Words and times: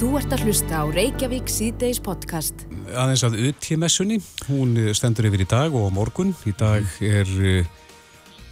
Þú 0.00 0.14
ert 0.16 0.30
að 0.32 0.46
hlusta 0.46 0.78
á 0.80 0.84
Reykjavík 0.88 1.50
síðdeis 1.52 1.98
podcast. 2.00 2.62
Aðeins 2.96 3.20
að 3.26 3.34
UT-messunni, 3.50 4.16
hún 4.46 4.70
stendur 4.96 5.26
yfir 5.28 5.42
í 5.44 5.46
dag 5.50 5.74
og 5.76 5.90
morgun. 5.92 6.30
Í 6.48 6.54
dag 6.56 6.86
er, 7.04 7.32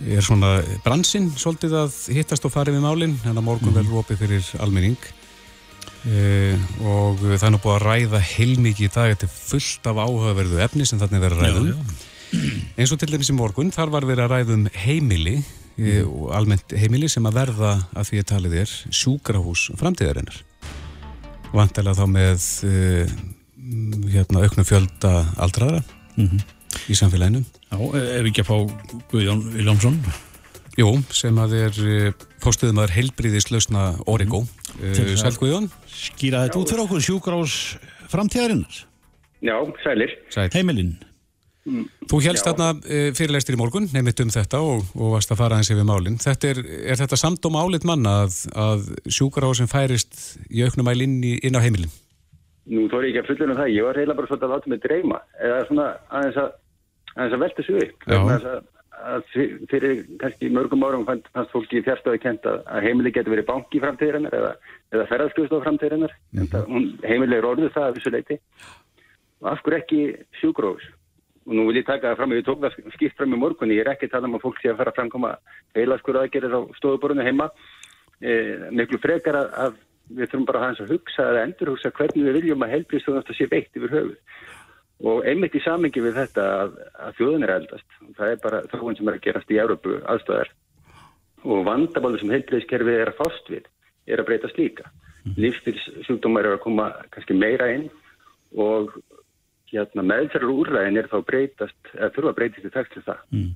er 0.04 0.26
svona 0.26 0.58
bransinn 0.84 1.30
svolítið 1.32 1.78
að 1.78 1.96
hittast 2.18 2.44
og 2.44 2.52
fara 2.52 2.74
við 2.74 2.84
málinn, 2.84 3.14
en 3.24 3.32
að 3.40 3.46
morgun 3.46 3.72
mm. 3.72 3.78
verður 3.78 4.02
opið 4.02 4.20
fyrir 4.20 4.50
almenning. 4.60 4.98
E, 6.04 6.52
og 6.84 7.24
það 7.24 7.46
er 7.48 7.54
nú 7.54 7.62
búið 7.64 7.76
að 7.78 7.86
ræða 7.86 8.20
heilmikið 8.34 8.84
í 8.84 8.90
dag, 8.98 9.14
þetta 9.14 9.28
er 9.30 9.32
fullt 9.38 9.88
af 9.88 10.02
áhugaverðu 10.04 10.60
efni 10.66 10.88
sem 10.90 11.00
þarna 11.00 11.16
er 11.22 11.24
verið 11.30 11.46
að. 11.46 11.56
Já, 11.56 11.72
já. 11.72 12.60
Eins 12.76 12.92
og 12.92 13.00
til 13.00 13.08
dæmis 13.14 13.32
í 13.32 13.38
morgun, 13.38 13.72
þar 13.72 13.94
var 13.96 14.08
verið 14.10 14.26
að 14.26 14.36
ræðum 14.36 14.68
heimili, 14.84 15.38
mm. 15.78 16.12
og 16.12 16.28
almennt 16.42 16.76
heimili 16.76 17.08
sem 17.08 17.24
að 17.24 17.40
verða 17.40 17.72
að 17.96 18.12
því 18.12 18.20
að 18.20 18.30
talið 18.34 18.60
er 18.66 18.76
sjúkrahús 19.00 19.70
framtíðarinnar 19.80 20.44
vantilega 21.52 21.96
þá 21.98 22.06
með 22.12 22.46
uh, 22.68 23.12
hérna 24.12 24.44
auknu 24.44 24.64
fjölda 24.66 25.12
aldraðra 25.40 25.82
mm 26.16 26.26
-hmm. 26.26 26.40
í 26.88 26.96
samfélaginu. 26.98 27.44
Já, 27.68 27.78
ef 28.00 28.30
ekki 28.30 28.44
að 28.44 28.50
fá 28.50 28.56
Guðjón 29.12 29.44
Viljámsson 29.52 30.00
Jú, 30.78 30.92
sem 31.10 31.38
að 31.42 31.54
er 31.58 31.78
uh, 31.82 32.26
fórstuðum 32.38 32.78
að 32.78 32.88
er 32.88 32.96
heilbríðislausna 33.00 33.84
Origo 34.06 34.44
uh, 34.44 35.16
Sæl 35.18 35.34
Guðjón. 35.34 35.70
Skýra 35.90 36.46
þetta 36.46 36.60
út 36.60 36.70
fyrir 36.70 36.84
okkur 36.84 37.02
sjúkrás 37.02 37.78
framtíðarinnar 38.08 38.84
Já, 39.42 39.54
sælir. 39.84 40.16
Sæl. 40.34 40.48
Heimilinn 40.54 40.96
Þú 42.08 42.20
helst 42.24 42.46
þarna 42.46 42.72
fyrirleistir 43.16 43.56
í 43.56 43.60
morgun 43.60 43.88
nefnitt 43.92 44.22
um 44.24 44.32
þetta 44.32 44.60
og, 44.64 44.84
og 44.96 45.14
varst 45.16 45.32
að 45.34 45.40
fara 45.42 45.58
aðeins 45.58 45.72
yfir 45.74 45.88
málinn. 45.88 46.18
Þetta 46.22 46.52
er, 46.52 46.62
er 46.94 47.00
þetta 47.02 47.18
samt 47.20 47.48
og 47.48 47.54
málit 47.54 47.84
manna 47.88 48.22
að, 48.24 48.38
að 48.56 48.86
sjúkarásin 49.04 49.70
færist 49.70 50.38
í 50.48 50.64
auknumæli 50.64 51.08
inn, 51.08 51.18
inn 51.38 51.58
á 51.58 51.64
heimilin? 51.64 51.92
Nú 52.68 52.88
þóri 52.92 53.12
ég 53.12 53.16
ekki 53.16 53.24
að 53.24 53.30
fullur 53.30 53.52
um 53.52 53.60
það. 53.60 53.70
Ég 53.74 53.86
var 53.86 53.96
reyna 53.96 54.16
bara 54.16 54.28
svolítið 54.28 54.48
að 54.48 54.54
láta 54.54 54.72
mig 54.72 54.82
dreyma 54.82 55.20
eða 55.40 55.60
svona 55.68 55.86
aðeins 56.08 56.40
að, 56.42 56.50
aðeins 57.14 57.36
að 57.36 57.44
velta 57.44 57.64
sig 57.64 57.78
upp. 57.84 58.08
Að, 58.18 58.48
að 59.12 59.30
fyrir 59.70 60.02
kannski 60.20 60.50
mörgum 60.52 60.84
árum 60.84 61.06
fannst 61.08 61.54
fólki 61.54 61.80
í 61.80 61.84
fjárstofi 61.86 62.20
kent 62.20 62.48
að 62.50 62.82
heimili 62.84 63.14
getur 63.14 63.32
verið 63.36 63.48
banki 63.48 63.80
framtíðirinnar 63.84 64.36
eða, 64.36 64.52
eða 64.92 65.08
ferðarskjóðstof 65.12 65.64
framtíðirinnar. 65.64 66.14
Mm 66.36 66.50
-hmm. 66.52 66.90
Heimili 67.06 67.38
er 67.38 67.48
orðið 67.48 67.72
það 67.76 67.88
að 67.88 67.96
vissu 67.96 68.12
leiti. 68.12 68.40
Af 69.48 69.62
hverju 69.64 69.78
ekki 69.78 70.02
sjúkrós? 70.40 70.84
Og 71.48 71.56
nú 71.56 71.64
vil 71.68 71.80
ég 71.80 71.86
taka 71.88 72.10
það 72.10 72.18
fram, 72.20 72.32
ég 72.36 72.46
tók 72.46 72.60
það 72.62 72.94
skipt 72.94 73.16
fram 73.16 73.34
í 73.34 73.40
morgunni, 73.40 73.76
ég 73.78 73.86
er 73.86 73.92
ekki 73.94 74.08
að 74.08 74.14
tala 74.16 74.28
um 74.28 74.36
að 74.36 74.44
fólk 74.44 74.60
sé 74.60 74.70
að 74.70 74.80
fara 74.82 74.92
að 74.92 74.98
framkoma 74.98 75.30
heilaskur 75.78 76.18
aðgerðir 76.20 76.56
á 76.56 76.60
stofuborunni 76.76 77.24
heima. 77.24 77.48
E, 78.20 78.32
miklu 78.74 79.00
frekar 79.00 79.38
að, 79.40 79.48
að 79.64 79.78
við 80.18 80.30
þurfum 80.30 80.46
bara 80.50 80.60
að 80.60 80.66
hans 80.66 80.84
að 80.84 80.92
hugsa 80.92 81.26
eða 81.32 81.46
endurhugsa 81.48 81.94
hvernig 81.96 82.28
við 82.28 82.38
viljum 82.40 82.64
að 82.66 82.72
heilbríðstofnast 82.74 83.32
að 83.32 83.38
sé 83.38 83.48
veikt 83.48 83.80
yfir 83.80 83.94
höfuð. 83.96 84.38
Og 85.08 85.26
einmitt 85.30 85.54
í 85.54 85.62
samengi 85.62 86.02
við 86.02 86.16
þetta 86.18 86.46
að, 86.60 86.78
að 87.06 87.18
þjóðin 87.20 87.46
er 87.46 87.54
eldast. 87.54 87.98
Það 88.18 88.32
er 88.32 88.40
bara 88.44 88.62
þróun 88.72 88.98
sem 88.98 89.08
er 89.08 89.18
að 89.18 89.26
gerast 89.28 89.52
í 89.54 89.60
Európu 89.62 90.00
aðstöðar 90.04 90.54
og 91.48 91.60
vandabáðu 91.68 92.20
sem 92.20 92.32
heilbríðskerfið 92.34 93.04
er 93.04 93.12
að 93.12 93.20
fást 93.20 93.52
við 93.52 93.68
er 94.08 94.20
að 94.20 94.28
breytast 94.28 94.58
líka. 94.58 94.88
Mm. 95.28 95.34
lífstilssjúkdómar 95.42 96.46
er 96.46 96.56
að 96.56 96.62
koma 96.62 96.88
kannski 97.12 97.36
meira 97.36 97.68
inn 97.74 97.88
og 98.56 98.94
hérna, 99.72 100.04
meðferður 100.12 100.54
úrræðin 100.62 101.00
er 101.00 101.10
þá 101.10 101.18
breytast, 101.28 101.78
eða 101.94 102.12
þurfa 102.16 102.32
að 102.32 102.38
breytast 102.40 102.68
í 102.68 102.72
til 102.94 103.04
það. 103.06 103.24
Mm. 103.34 103.50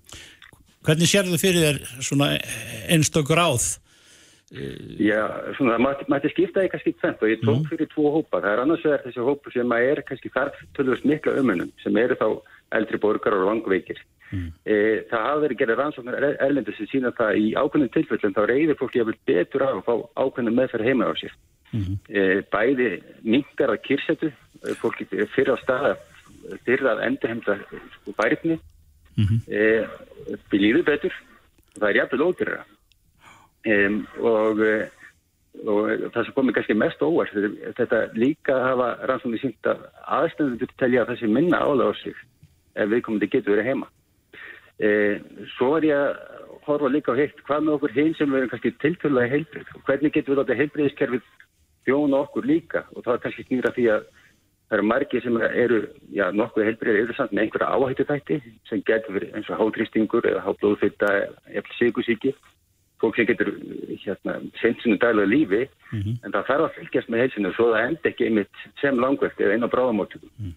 Hvernig 0.83 1.11
sér 1.11 1.31
þau 1.31 1.39
fyrir 1.39 1.65
þér 1.67 1.81
svona 2.03 2.29
einstakur 2.91 3.43
áð? 3.43 3.71
Já, 5.01 5.23
svona 5.57 5.79
það 5.79 6.09
mætti 6.13 6.31
skipta 6.35 6.65
að 6.67 6.83
skipta 6.83 7.07
þennt 7.07 7.23
og 7.23 7.31
ég 7.31 7.39
tók 7.41 7.61
mm. 7.63 7.69
fyrir 7.71 7.89
tvo 7.89 8.11
hópa. 8.19 8.41
Það 8.43 8.51
er 8.51 8.61
annars 8.65 8.83
vegar 8.85 9.05
þessi 9.07 9.25
hópu 9.25 9.53
sem 9.55 9.77
er 9.79 10.03
kannski 10.09 10.33
þarf 10.35 10.59
tölvist 10.77 11.07
mikla 11.09 11.39
ömunum 11.41 11.71
sem 11.81 11.97
eru 12.03 12.19
þá 12.21 12.27
eldri 12.77 13.01
borgar 13.01 13.39
og 13.39 13.47
vangveikir. 13.49 14.03
Mm. 14.33 14.51
E, 14.65 14.77
það 15.09 15.25
hafa 15.29 15.41
verið 15.47 15.61
gerðið 15.63 15.81
rannsóknar 15.81 16.27
erlendur 16.33 16.77
sem 16.77 16.91
sína 16.91 17.15
það 17.17 17.41
í 17.41 17.49
ákveðnum 17.57 17.93
tilfellum 17.97 18.37
þá 18.37 18.43
reyðir 18.51 18.79
fólki 18.81 19.01
að 19.01 19.11
vel 19.11 19.19
betur 19.31 19.65
af 19.67 19.79
að 19.79 19.89
fá 19.89 19.95
ákveðnum 20.27 20.61
meðferð 20.61 20.89
heima 20.91 21.09
á 21.09 21.13
sér. 21.21 21.35
Mm. 21.73 21.99
E, 22.09 22.23
bæði 22.53 22.89
mingar 23.25 23.73
að 23.73 23.85
kyrsetu 23.87 24.29
fólki 24.81 25.07
fyrir 25.33 25.55
á 25.57 25.63
stað 25.63 25.87
fyrir 26.67 26.89
að 26.91 27.05
endurhemda 27.07 27.57
sko, 27.97 28.15
bærifni 28.19 28.59
mm 29.17 29.25
-hmm. 29.25 29.39
e, 29.49 30.37
byrjiðu 30.51 30.83
betur. 30.85 31.15
Það 31.79 31.89
er 31.89 31.97
jæfnvel 31.97 32.27
ódyrra 32.27 32.65
e, 33.65 33.75
og, 34.21 34.61
og 35.65 35.81
það 36.13 36.25
sem 36.25 36.35
komið 36.37 36.55
kannski 36.55 36.75
mest 36.75 37.03
óvart 37.03 37.33
þetta 37.79 38.05
líka 38.13 38.59
hafa 38.69 38.89
rannsóknir 39.09 39.41
sínt 39.41 39.67
að 39.67 39.89
aðstæðum 40.19 40.59
til 40.59 40.71
telja 40.77 41.07
að 41.07 41.19
sé 41.21 41.27
minna 41.27 41.65
álega 41.65 41.89
á 41.89 41.93
sig 42.03 42.17
ef 42.75 42.89
viðkomandi 42.89 43.29
getur 43.29 43.57
verið 43.57 43.69
heima. 43.71 43.89
E, 44.81 45.21
svo 45.57 45.77
er 45.77 45.85
ég 45.85 45.97
að 45.97 46.17
horfa 46.67 46.89
líka 46.89 47.13
á 47.13 47.21
heitt 47.21 47.39
hvað 47.47 47.65
með 47.65 47.75
okkur 47.77 47.95
hinn 47.97 48.15
sem 48.15 48.31
verður 48.33 48.51
kannski 48.53 48.73
tiltölulega 48.83 49.33
heilbrið 49.35 49.73
hvernig 49.87 50.13
getur 50.15 50.35
við 50.35 50.41
láta 50.41 50.59
heilbriðiskerfið 50.61 51.23
þjóna 51.87 52.25
okkur 52.27 52.47
líka 52.47 52.87
og 52.95 53.05
það 53.05 53.15
er 53.15 53.23
kannski 53.27 53.47
snýra 53.49 53.75
því 53.77 53.87
að 53.97 54.11
Það 54.73 54.79
eru 54.79 54.89
margir 54.89 55.21
sem 55.21 55.35
eru, 55.37 55.79
já, 56.17 56.23
nokkuð 56.33 56.65
heilbreyðir 56.65 57.03
eru 57.03 57.15
samt 57.19 57.33
með 57.37 57.43
einhverja 57.43 57.73
áhættu 57.77 58.05
þætti 58.09 58.37
sem 58.71 58.81
getur 58.89 59.17
verið 59.19 59.35
eins 59.37 59.49
og 59.53 59.59
hátrýstingur 59.61 60.29
eða 60.31 60.45
háblóðfyrta 60.47 61.11
eða 61.53 61.75
síkusíki. 61.77 62.33
Fólk 63.03 63.19
sem 63.19 63.29
getur, 63.29 63.51
hérna, 64.01 64.39
sensinu 64.63 64.97
dæluða 64.97 65.29
lífi, 65.29 65.61
mm 65.91 65.99
-hmm. 65.99 66.17
en 66.25 66.33
það 66.33 66.49
þarf 66.49 66.65
að 66.65 66.75
fylgjast 66.79 67.11
með 67.13 67.21
heilsinu 67.21 67.53
svo 67.53 67.67
það 67.75 67.85
enda 67.89 68.09
ekki 68.09 68.25
einmitt 68.31 68.63
sem 68.81 69.03
langvegt 69.05 69.41
eða 69.41 69.53
einn 69.53 69.67
á 69.69 69.75
bráðamóttum. 69.75 70.25
Mm. 70.41 70.55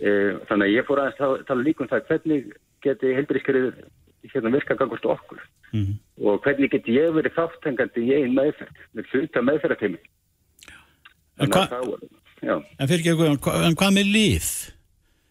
E, 0.00 0.10
þannig 0.48 0.66
að 0.66 0.74
ég 0.76 0.86
fór 0.88 1.02
aðeins 1.02 1.20
að 1.20 1.44
tala 1.46 1.66
líka 1.66 1.84
um 1.84 1.92
það 1.92 2.06
hvernig 2.08 2.56
geti 2.80 3.14
heilbreyðskerið 3.18 3.68
hérna 4.32 4.54
virka 4.56 4.74
gangast 4.80 5.04
okkur 5.04 5.44
mm 5.72 5.82
-hmm. 5.84 5.96
og 6.24 6.40
hvernig 6.40 6.70
geti 6.70 6.96
ég 6.96 7.12
verið 7.12 7.36
þáttengandi 7.36 8.00
í 8.00 8.14
einn 8.16 8.34
meðferð 8.34 8.76
með 8.94 9.04
hluta 9.12 9.42
meðferðarteimi. 9.42 10.00
Að 11.40 11.54
það 11.56 11.86
voru 11.88 12.10
Já. 12.42 12.58
En 12.58 12.90
fyrir 12.90 13.04
ekki 13.04 13.12
að 13.14 13.66
en 13.68 13.76
hvað 13.78 13.94
með 13.94 14.14
lið 14.16 14.46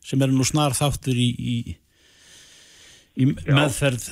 sem 0.07 0.21
eru 0.23 0.35
nú 0.35 0.45
snar 0.47 0.75
þáttur 0.77 1.17
í, 1.19 1.27
í, 1.35 1.55
í 3.19 3.27
meðferð 3.35 4.05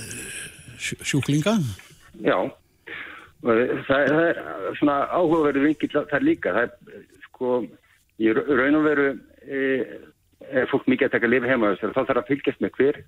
sjúklinga? 0.80 1.56
Já, 2.20 2.36
það, 3.46 3.62
það 3.88 4.24
er 4.26 4.42
svona 4.82 4.98
áhugaverðu 5.16 5.64
vingill 5.64 6.06
þar 6.12 6.26
líka. 6.28 6.56
Það 6.58 6.66
er 6.66 7.06
sko, 7.30 7.54
í 8.20 8.34
raun 8.36 8.80
og 8.82 8.88
veru 8.88 9.08
e, 9.48 9.62
er 10.50 10.68
fólk 10.72 10.90
mikið 10.92 11.08
að 11.08 11.16
taka 11.16 11.30
lifi 11.32 11.52
heima 11.52 11.72
þá 11.80 12.02
þarf 12.02 12.20
að 12.20 12.32
fylgjast 12.34 12.66
með 12.66 12.74
hver, 12.80 13.00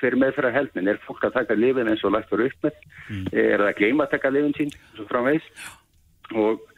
hver 0.00 0.16
meðferða 0.22 0.54
heldin. 0.56 0.88
Er 0.92 1.02
fólk 1.04 1.28
að 1.28 1.36
taka 1.36 1.58
lifin 1.60 1.92
eins 1.92 2.04
og 2.08 2.16
lægt 2.16 2.32
fyrir 2.32 2.48
upp 2.54 2.70
með? 2.70 2.80
Mm. 3.10 3.28
Er 3.36 3.58
það 3.60 3.68
að 3.68 3.76
gleyma 3.82 4.08
að 4.08 4.16
taka 4.16 4.32
lifin 4.32 4.56
sín 4.56 4.72
svo 4.94 5.06
framvegs? 5.12 5.52
Og 6.32 6.64
Eh, 6.64 6.72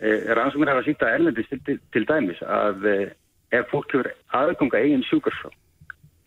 rannsóknir 0.00 0.72
hafa 0.72 0.86
sínt 0.86 1.04
að 1.04 1.18
erlendist 1.18 1.54
til, 1.66 1.76
til 1.94 2.06
dæmis 2.08 2.40
að 2.42 2.88
eh, 2.90 3.12
ef 3.54 3.70
fólk 3.70 3.94
hefur 3.94 4.10
aðganga 4.34 4.80
eigin 4.80 5.06
sjúkarsá 5.06 5.52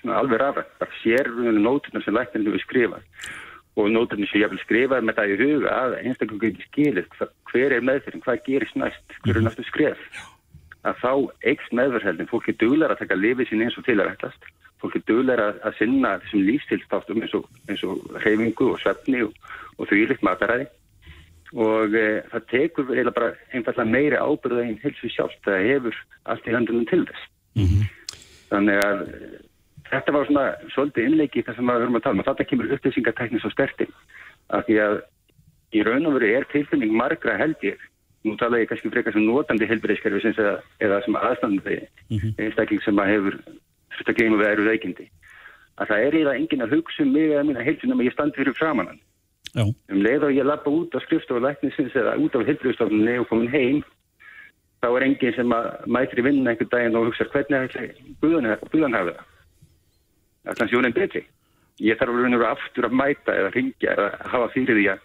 alveg 0.08 0.40
rafrætt, 0.40 0.72
bara 0.80 1.00
sér 1.02 1.28
nóturnar 1.58 2.04
sem 2.06 2.16
læknirinn 2.16 2.48
hefur 2.54 2.64
skrifað 2.64 3.04
og 3.78 3.90
nóturnar 3.92 4.30
sem 4.30 4.40
ég 4.40 4.48
hefur 4.48 4.64
skrifað 4.64 5.04
með 5.04 5.18
það 5.20 5.34
í 5.34 5.40
huga 5.42 5.74
að 5.76 5.98
einstaklega 6.04 6.52
ekki 6.54 6.68
skilir 6.70 7.10
hver 7.52 7.76
er 7.76 7.88
meðferðin, 7.90 8.24
hvað 8.24 8.44
gerist 8.46 8.80
næst 8.80 9.18
hver 9.26 9.42
er 9.42 9.46
næstu 9.46 9.66
skref. 9.68 10.00
Að 10.88 11.02
þá 11.02 11.12
eikst 11.52 11.74
meðferðheldin, 11.76 12.30
fólk 12.32 12.48
er 12.48 12.58
duglar 12.62 12.94
að 12.94 13.02
taka 13.02 13.20
lifið 13.20 13.50
sín 13.50 13.66
eins 13.66 13.76
og 13.76 13.84
til 13.84 13.98
að 13.98 14.08
rættast 14.14 14.48
fólk 14.82 14.98
er 14.98 15.06
duglar 15.10 15.42
að, 15.42 15.62
að 15.66 15.78
sinna 15.80 16.16
þessum 16.22 16.44
lífstilstáttum 16.48 17.24
eins 17.26 17.36
og, 17.38 17.48
og 17.90 18.20
hreyfingu 18.22 18.72
og 18.74 18.82
svefni 18.82 19.24
og, 19.26 19.38
og 19.78 19.90
því 19.90 20.04
líkt 20.12 20.26
mataræði 20.26 20.68
og 21.56 21.96
e, 21.96 22.06
það 22.32 22.48
tekur 22.52 22.90
eiginlega 22.92 23.16
bara 23.16 23.34
einfallega 23.56 23.92
meiri 23.92 24.20
ábyrða 24.20 24.64
einn 24.66 24.80
helsu 24.84 25.10
sjálft 25.12 25.40
það 25.46 25.68
hefur 25.72 26.00
allt 26.28 26.48
í 26.48 26.56
höndunum 26.56 26.88
til 26.90 27.04
þess. 27.08 27.28
Mm 27.58 27.68
-hmm. 27.68 27.84
þannig 28.50 28.78
að 28.84 29.04
þetta 29.92 30.14
var 30.16 30.26
svona 30.28 30.46
svolítið 30.74 31.06
innleiki 31.08 31.44
þar 31.44 31.56
sem 31.56 31.70
við 31.70 31.84
höfum 31.84 32.00
að 32.00 32.04
tala 32.04 32.14
um. 32.14 32.20
Og 32.20 32.28
þetta 32.30 32.50
kemur 32.50 32.74
upplýsingarteknis 32.76 33.46
og 33.46 33.52
stertinn 33.52 33.94
af 34.50 34.66
því 34.68 34.80
að 34.84 34.96
í 35.76 35.84
raun 35.84 36.08
og 36.08 36.18
veru 36.18 36.34
er 36.36 36.50
tilfinning 36.52 36.92
margra 36.92 37.38
held 37.38 37.64
ég. 37.64 37.80
Nú 38.24 38.36
tala 38.36 38.60
ég 38.60 38.68
kannski 38.68 38.92
frekar 38.92 39.14
sem 39.14 39.24
notandi 39.24 39.68
helbriðskerfi 39.70 40.34
eða, 40.34 40.60
eða 40.84 41.02
sem 41.06 41.16
aðstandandi 41.16 41.80
mm 42.10 42.18
-hmm. 42.18 42.34
einstakling 42.38 42.84
sem 42.84 43.00
að 43.00 43.12
hefur 43.14 43.36
þetta 43.98 44.14
gleyma 44.14 44.38
við 44.38 44.52
eru 44.52 44.64
veikindi. 44.64 45.10
Að 45.78 45.88
það 45.88 45.98
er 45.98 46.14
eiginlega 46.14 46.40
engin 46.40 46.62
að 46.62 46.74
hugsa 46.76 47.04
um 47.04 47.12
mig 47.14 47.30
eða 47.32 47.60
að 47.60 47.68
heilsunum 47.68 48.00
að 48.00 48.06
ég 48.06 48.14
standi 48.14 48.38
fyrir 48.38 48.54
framannan 48.54 49.00
Já. 49.54 49.64
Um 49.66 50.02
leið 50.04 50.28
og 50.28 50.36
ég 50.36 50.46
lappa 50.46 50.70
út 50.70 50.94
á 50.94 51.00
skrifstofuleiknisins 51.06 51.96
eða 51.98 52.18
út 52.22 52.36
á 52.38 52.46
hildrústofnunni 52.46 53.16
og 53.22 53.30
komin 53.30 53.54
heim 53.54 53.80
þá 54.84 54.90
er 54.92 55.06
enginn 55.08 55.36
sem 55.38 55.56
mætir 55.90 56.22
í 56.22 56.28
vinnuna 56.28 56.54
einhver 56.54 56.70
daginn 56.72 56.98
og 57.00 57.10
hugsa 57.10 57.26
hvernig 57.32 57.74
það 57.74 58.06
buðan 58.22 58.98
hafa 58.98 59.16
það. 59.16 59.26
Það 60.44 60.54
er 60.54 60.60
kannski 60.62 60.80
unin 60.80 60.96
betri. 60.96 61.24
Ég 61.84 61.98
þarf 62.00 62.14
að 62.14 62.24
vera 62.26 62.52
aftur 62.54 62.88
að 62.88 62.98
mæta 62.98 63.34
eða 63.34 63.54
ringja 63.56 63.96
eða 63.96 64.08
hafa 64.34 64.52
fyrir 64.54 64.80
því 64.80 64.86
að, 64.94 65.02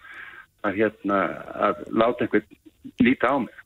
að, 0.63 0.79
hérna, 0.79 1.19
að 1.67 1.83
láta 1.91 2.25
einhvern 2.25 2.47
líta 3.03 3.33
á 3.33 3.35
mig. 3.41 3.59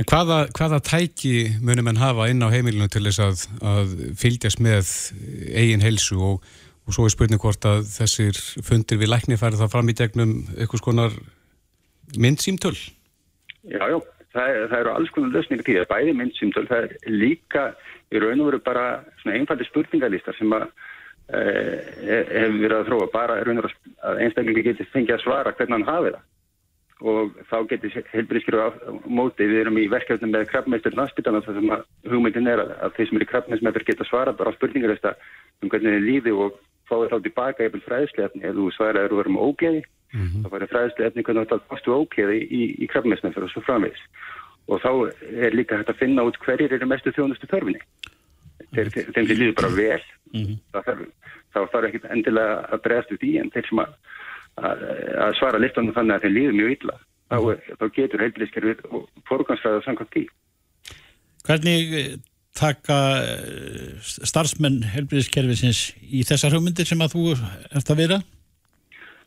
En 0.00 0.08
hvaða, 0.08 0.38
hvaða 0.56 0.80
tæki 0.82 1.34
munum 1.62 1.92
en 1.92 2.00
hafa 2.00 2.26
inn 2.32 2.42
á 2.42 2.48
heimilinu 2.52 2.88
til 2.90 3.04
þess 3.06 3.22
að, 3.22 3.44
að 3.60 3.94
fylgjast 4.18 4.60
með 4.64 4.90
eigin 5.52 5.84
helsu 5.84 6.18
og, 6.32 6.52
og 6.86 6.96
svo 6.96 7.06
er 7.06 7.14
spurning 7.14 7.42
hvort 7.42 7.66
að 7.68 7.84
þessir 7.92 8.38
fundir 8.66 9.00
við 9.00 9.12
lækni 9.12 9.38
færi 9.40 9.60
það 9.60 9.72
fram 9.74 9.92
í 9.92 9.96
gegnum 9.98 10.34
eitthvað 10.56 10.82
skonar 10.82 11.18
myndsýmtöl? 12.18 12.74
Já, 13.70 13.82
já, 13.86 13.98
það, 14.34 14.56
það 14.72 14.78
eru 14.80 14.94
alls 14.96 15.12
konar 15.14 15.36
lösningar 15.36 15.68
tíða, 15.68 15.86
bæði 15.90 16.16
myndsýmtöl, 16.18 16.66
það 16.70 16.88
er 16.88 16.96
líka 17.12 17.68
í 18.12 18.22
raun 18.22 18.42
og 18.42 18.50
veru 18.50 18.62
bara 18.64 18.86
svona 19.22 19.38
einfaldi 19.38 19.68
spurningalistar 19.68 20.36
sem 20.38 20.52
að 20.56 20.66
eh, 21.32 21.78
hefur 22.02 22.58
verið 22.58 22.76
að 22.80 22.90
þróa 22.90 23.08
bara 23.14 23.38
raun 23.46 23.62
og 23.62 23.68
veru 23.68 23.94
að 24.10 24.22
einstaklingi 24.26 24.66
getur 24.66 24.90
fengið 24.92 25.18
að 25.18 25.24
svara 25.26 25.54
hvernig 25.56 25.78
hann 25.78 25.88
hafið 25.88 26.18
það 26.18 26.28
og 27.02 27.38
þá 27.50 27.56
getur 27.70 27.94
helbriðskjöru 28.12 28.60
á 28.62 28.68
móti, 29.10 29.46
við 29.48 29.64
erum 29.64 29.78
í 29.80 29.88
verkefnum 29.90 30.30
með 30.30 30.44
krabbmeistur 30.52 30.94
landsbytana 30.94 31.40
þar 31.42 31.56
sem 31.58 31.72
hugmyndin 32.12 32.50
er 32.50 32.62
að, 32.62 32.74
að 32.78 32.94
þeir 32.98 33.08
sem 33.08 33.18
eru 33.18 33.28
krabbmeismeður 33.30 33.86
geta 33.88 34.06
svara 34.06 34.34
bara 34.38 34.52
á 34.54 34.56
spurningarista 34.56 35.14
um 35.62 35.72
hvernig 35.72 35.96
þeir 35.96 36.06
líði 36.06 36.34
og 36.44 36.60
fáið 36.92 37.10
þá 37.12 37.18
tilbaka 37.26 37.66
eða 37.66 37.82
fræðsleifni, 37.88 38.44
ef 38.46 38.56
þú 38.58 38.68
svaraður 38.76 39.16
að 39.16 39.20
vera 39.22 39.34
með 39.34 39.44
ógeði 39.48 39.82
mm 39.82 40.26
-hmm. 40.26 40.44
þá 40.44 40.48
færður 40.52 40.72
fræðsleifni 40.74 41.26
hvernig 41.26 41.50
það 41.50 41.66
fórstu 41.72 41.96
ógeði 41.96 42.38
í, 42.44 42.62
í 42.84 42.90
krabbmeismeður 42.92 43.48
og 43.48 43.52
svo 43.52 43.64
framvegs 43.66 44.02
og 44.70 44.82
þá 44.84 44.92
er 45.46 45.56
líka 45.56 45.78
hægt 45.78 45.90
að 45.90 46.00
finna 46.02 46.26
út 46.28 46.38
hverjir 46.44 46.72
eru 46.72 46.86
mestu 46.86 47.10
þjónustu 47.10 47.48
törfinni 47.50 47.80
þeir, 48.72 48.90
þeim 49.14 49.26
sem 49.26 49.38
líður 49.38 49.58
bara 49.58 49.72
vel 49.74 50.02
mm 50.32 50.44
-hmm. 50.44 51.08
þá 51.52 51.60
þarf 51.72 51.86
ekki 51.88 52.04
endilega 52.08 52.60
að 52.70 52.82
bregðast 52.84 53.14
út 53.16 53.24
í 53.26 53.32
en 53.40 53.50
þeir 53.50 53.68
sem 53.68 53.82
að 53.82 53.96
að 54.60 55.34
svara 55.38 55.58
listanum 55.58 55.94
þannig 55.96 56.14
að 56.14 56.22
þeir 56.22 56.36
líður 56.36 56.56
mjög 56.58 56.74
illa 56.76 56.96
þá, 57.32 57.38
þá 57.80 57.86
getur 57.96 58.24
heilbíðiskerfið 58.24 58.84
og 58.90 59.06
fórgansfæða 59.28 59.84
samkvæmt 59.86 60.12
því. 60.16 60.24
Hvernig 61.46 61.94
eh, 61.98 62.10
taka 62.62 62.98
eh, 63.26 63.98
starfsmenn 64.02 64.82
heilbíðiskerfisins 64.94 65.82
í 66.08 66.22
þessar 66.28 66.56
hugmyndir 66.56 66.88
sem 66.88 67.02
að 67.04 67.16
þú 67.16 67.26
ert 67.34 67.92
að 67.92 68.00
vera? 68.04 68.18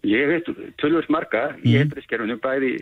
Ég 0.06 0.30
veit 0.30 0.50
tölvöld 0.82 1.10
marga 1.14 1.48
mm. 1.52 1.62
í 1.64 1.70
mhm. 1.70 1.78
heilbíðiskerfinu 1.82 2.40
bæði 2.44 2.74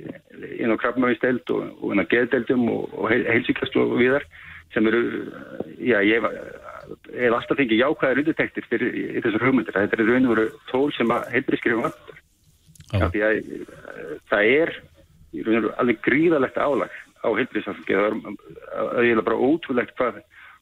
inn 0.60 0.74
á 0.74 0.82
krabmavísteld 0.82 1.54
og, 1.56 1.70
og 1.80 1.96
inn 1.96 2.04
á 2.04 2.12
geðdeldum 2.12 2.66
og, 2.74 2.90
og 2.98 3.14
heilsíkast 3.14 3.78
og 3.80 3.96
viðar 4.00 4.28
sem 4.74 4.88
eru, 4.90 5.04
já 5.78 6.00
ég 6.02 6.24
hef 6.24 7.36
alltaf 7.38 7.60
fengið 7.60 7.84
jákvæðar 7.84 8.24
undirtektir 8.24 8.66
fyrir 8.66 8.96
þessar 9.22 9.46
hugmyndir. 9.46 9.76
Þetta 9.76 10.00
er 10.00 10.10
raun 10.10 10.26
og 10.26 10.34
veru 10.34 10.48
tól 10.72 10.88
sem 10.98 11.14
að 11.14 11.30
heilbíðiskerfinu 11.36 11.86
vantar 11.86 12.22
því 13.14 13.24
að 13.26 13.38
eh, 13.38 13.64
það 14.32 14.52
er 14.58 14.74
alveg 15.82 16.02
gríðalegt 16.06 16.60
álag 16.62 16.94
á 17.24 17.28
heilbríðsafengi 17.32 17.96
það 17.96 19.08
er 19.08 19.22
bara 19.24 19.40
ótrúlegt 19.40 19.96
hvað 19.98 20.20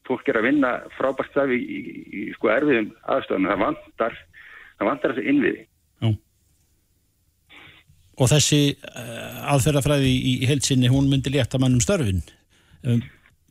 fólk 0.08 0.28
er 0.28 0.40
að 0.40 0.48
vinna 0.48 0.72
frábært 0.96 1.30
stafi 1.32 1.58
í, 1.58 1.78
í, 1.78 2.02
í 2.22 2.26
sko 2.36 2.50
erfiðum 2.52 2.92
aðstofnum 3.14 3.50
það 3.52 3.64
vantar, 3.64 4.20
það 4.78 4.90
vantar 4.90 5.14
þessi 5.14 5.32
innviði. 5.32 5.64
Já. 6.02 6.12
Og 8.22 8.30
þessi 8.34 8.62
uh, 8.76 9.52
aðferðafræði 9.54 10.12
í, 10.12 10.22
í 10.44 10.48
heilsinni 10.50 10.90
hún 10.92 11.10
myndi 11.10 11.32
létta 11.34 11.60
mannum 11.62 11.82
störfin? 11.82 12.22
Um, 12.82 13.02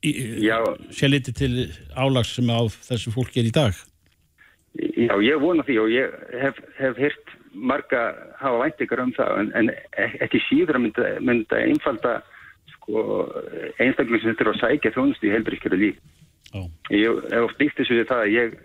sé 0.01 1.07
liti 1.07 1.33
til 1.37 1.69
álags 1.93 2.35
sem 2.35 2.49
á 2.49 2.61
þessu 2.89 3.13
fólki 3.13 3.41
er 3.41 3.49
í 3.49 3.55
dag? 3.55 3.77
Já, 4.79 5.13
ég 5.19 5.39
vona 5.41 5.65
því 5.67 5.77
og 5.81 5.91
ég 5.91 6.13
hef, 6.41 6.59
hef 6.79 6.99
hirt 6.99 7.33
marga 7.51 8.11
hafa 8.39 8.61
væntingar 8.63 9.01
um 9.03 9.11
það 9.17 9.39
en, 9.41 9.49
en 9.59 9.71
ekki 10.23 10.39
síður 10.47 10.79
að 10.79 10.85
mynda, 10.85 11.09
mynda 11.19 11.59
einfalda 11.59 12.13
sko, 12.77 13.03
einstaklega 13.77 14.21
sem 14.21 14.31
þetta 14.31 14.45
er 14.45 14.51
að 14.53 14.61
sækja 14.61 14.93
þjónust 14.95 15.25
í 15.27 15.33
helbriðskjöru 15.35 15.81
líf. 15.81 15.99
Oh. 16.51 16.67
Ég 16.91 17.21
hef 17.31 17.53
byggt 17.59 17.77
þessu 17.79 17.97
því 17.97 18.07
það 18.09 18.21
að 18.23 18.33
ég 18.35 18.55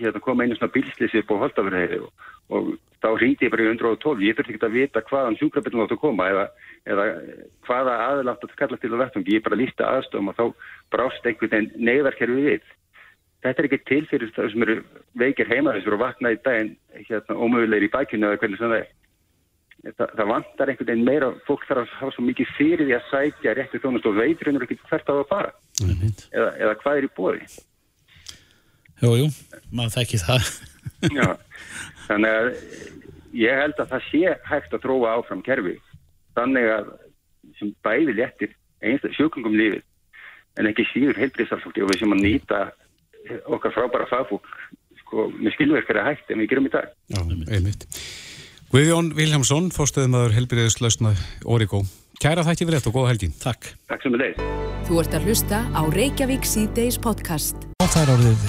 hérna, 0.00 0.22
kom 0.22 0.42
einu 0.42 0.58
svona 0.58 0.74
bilslýsið 0.76 1.24
på 1.26 1.38
Holtafjörðheiði 1.40 1.98
og, 2.06 2.28
og 2.54 2.68
þá 3.02 3.08
ringdi 3.18 3.48
ég 3.48 3.54
bara 3.54 3.64
í 3.64 3.70
112. 3.72 4.22
Ég 4.22 4.36
þurfti 4.38 4.54
ekki 4.54 4.68
að 4.68 4.76
vita 4.76 5.02
hvaðan 5.08 5.38
sjúkrabillin 5.40 5.82
átt 5.82 5.96
að 5.96 6.02
koma 6.04 6.28
eða, 6.30 6.44
eða 6.86 7.08
hvaða 7.66 7.96
aðlátt 8.04 8.46
að 8.46 8.54
kalla 8.60 8.78
til 8.78 8.92
að 8.92 9.02
verðtungi. 9.02 9.34
Ég 9.34 9.46
bara 9.48 9.58
lísta 9.58 9.90
aðstofum 9.90 10.30
og 10.30 10.38
þá 10.38 10.70
brást 10.94 11.26
einhvern 11.26 11.54
veginn 11.56 11.90
neyðarkerfi 11.90 12.46
við 12.46 12.70
þetta 13.42 13.62
er 13.62 13.68
ekki 13.68 13.80
til 13.88 14.02
fyrir 14.10 14.32
það 14.36 14.50
sem 14.52 14.64
eru 14.66 14.76
veikir 15.18 15.50
heima 15.50 15.74
þessur 15.76 15.96
og 15.96 16.04
vakna 16.04 16.32
í 16.34 16.38
daginn 16.44 16.74
hérna, 17.08 17.34
ómögulegir 17.36 17.88
í 17.88 17.92
bakinu 17.92 18.28
eða 18.28 18.42
hvernig 18.42 18.60
sem 18.60 18.70
það 18.70 18.82
er. 18.84 18.92
Það, 19.82 20.12
það 20.14 20.28
vantar 20.30 20.70
einhvern 20.70 20.88
veginn 20.92 21.08
meira, 21.08 21.28
fólk 21.42 21.64
þarf 21.66 21.82
að 21.82 21.94
hafa 21.98 22.14
svo 22.14 22.22
mikið 22.22 22.50
fyrir 22.54 22.86
því 22.86 22.94
að 22.94 23.08
sækja 23.10 23.54
rétti 23.58 23.80
þónust 23.82 24.04
og 24.06 24.14
veitur 24.14 24.50
hendur 24.50 24.66
ekki 24.68 24.76
hvert 24.86 25.10
á 25.10 25.14
að 25.16 25.22
fara 25.32 25.50
eða, 25.82 26.50
eða 26.62 26.76
hvað 26.84 26.98
er 27.00 27.06
í 27.08 27.10
bóði. 27.16 27.48
Jújú, 29.02 29.26
maður 29.74 29.96
þekki 29.96 30.20
það. 30.22 30.50
Já, 31.18 31.26
þannig 32.06 32.36
að 32.38 32.50
ég 33.42 33.62
held 33.64 33.82
að 33.82 33.94
það 33.96 34.06
sé 34.10 34.36
hægt 34.52 34.76
að 34.76 34.84
tróa 34.84 35.16
áfram 35.16 35.42
kerfi 35.42 35.74
þannig 36.36 36.70
að 36.76 36.92
sem 37.58 37.72
bæði 37.84 38.16
léttir 38.18 38.54
einstaklega 38.82 39.18
sjökungum 39.18 39.58
lífið 39.58 39.82
en 40.60 40.68
ekki 40.68 40.86
síður 40.92 41.20
heilbriðsarfólki 41.22 41.84
og 41.84 41.90
við 41.90 42.02
sem 42.02 42.14
að 42.14 42.24
nýta 42.26 42.62
okkar 43.50 43.74
frábæra 43.74 44.08
fagfólk 44.10 44.48
sko, 45.02 45.28
með 45.38 45.56
skilverkari 45.56 46.04
hægt 46.06 46.32
en 46.32 46.42
við 46.42 46.52
gerum 46.52 46.68
í 46.68 46.74
dag. 46.74 46.90
Já, 47.12 47.20
einmitt. 47.22 47.86
Guðjón 48.72 49.10
Viljámsson, 49.12 49.66
fórstöðumöður 49.68 50.32
helbriðislausna 50.32 51.10
Origo. 51.44 51.82
Kæra 52.16 52.40
þætti 52.46 52.64
við 52.64 52.72
rétt 52.72 52.86
og 52.88 52.94
góða 52.94 53.10
helgi. 53.10 53.26
Takk. 53.42 53.66
Takk 53.90 54.00
sem 54.00 54.14
við 54.14 54.22
leið. 54.22 54.38
Þú 54.86 55.00
ert 55.02 55.16
að 55.18 55.26
hlusta 55.28 55.58
á 55.76 55.82
Reykjavík 55.92 56.48
C-Days 56.48 56.96
podcast. 57.04 57.66
Og 57.84 57.90
það 57.92 58.00
er 58.06 58.12
orðið 58.14 58.46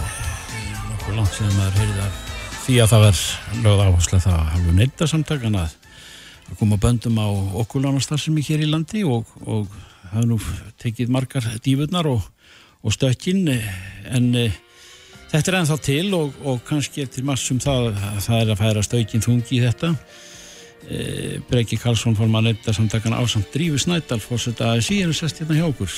nokkuð 0.93 1.17
langt 1.17 1.35
sem 1.35 1.51
maður 1.57 1.75
heyrði 1.81 2.05
að 2.05 2.21
því 2.61 2.77
að 2.79 2.93
það 2.93 3.03
var 3.03 3.19
lögð 3.65 3.83
áherslu 3.83 4.21
það 4.23 4.39
hafðu 4.53 4.77
neyta 4.77 5.09
samtakan 5.11 5.59
að 5.59 5.75
koma 6.61 6.79
böndum 6.87 7.19
á 7.19 7.27
okkulánastarfsemi 7.65 8.47
hér 8.47 8.63
í 8.63 8.71
landi 8.71 9.03
og, 9.03 9.27
og 9.43 9.75
hafa 10.13 10.23
nú 10.29 10.39
tekið 10.79 11.11
margar 11.11 11.51
dífurnar 11.67 12.07
og, 12.13 12.23
og 12.79 12.95
stökkinn 12.95 13.51
en 13.51 14.31
Þetta 15.33 15.49
er 15.49 15.55
ennþá 15.57 15.75
til 15.81 16.11
og, 16.13 16.35
og 16.45 16.59
kannski 16.67 17.07
til 17.09 17.23
massum 17.25 17.57
það 17.61 17.87
að 17.89 18.17
það 18.21 18.35
er 18.37 18.49
að 18.53 18.59
færa 18.59 18.81
stöykinn 18.85 19.23
þungi 19.25 19.55
í 19.57 19.61
þetta. 19.63 19.89
E, 20.83 20.97
Breki 21.49 21.79
Karlsson 21.81 22.13
fór 22.13 22.29
maður 22.29 22.51
nefnda 22.51 22.75
samtakana 22.77 23.21
ásamt 23.23 23.49
Drífi 23.55 23.79
Snædal 23.81 24.19
fórsett 24.21 24.61
að 24.61 24.77
ASI 24.77 24.99
er 25.01 25.15
sest 25.17 25.41
hérna 25.41 25.57
hjá 25.57 25.65
okkur. 25.71 25.95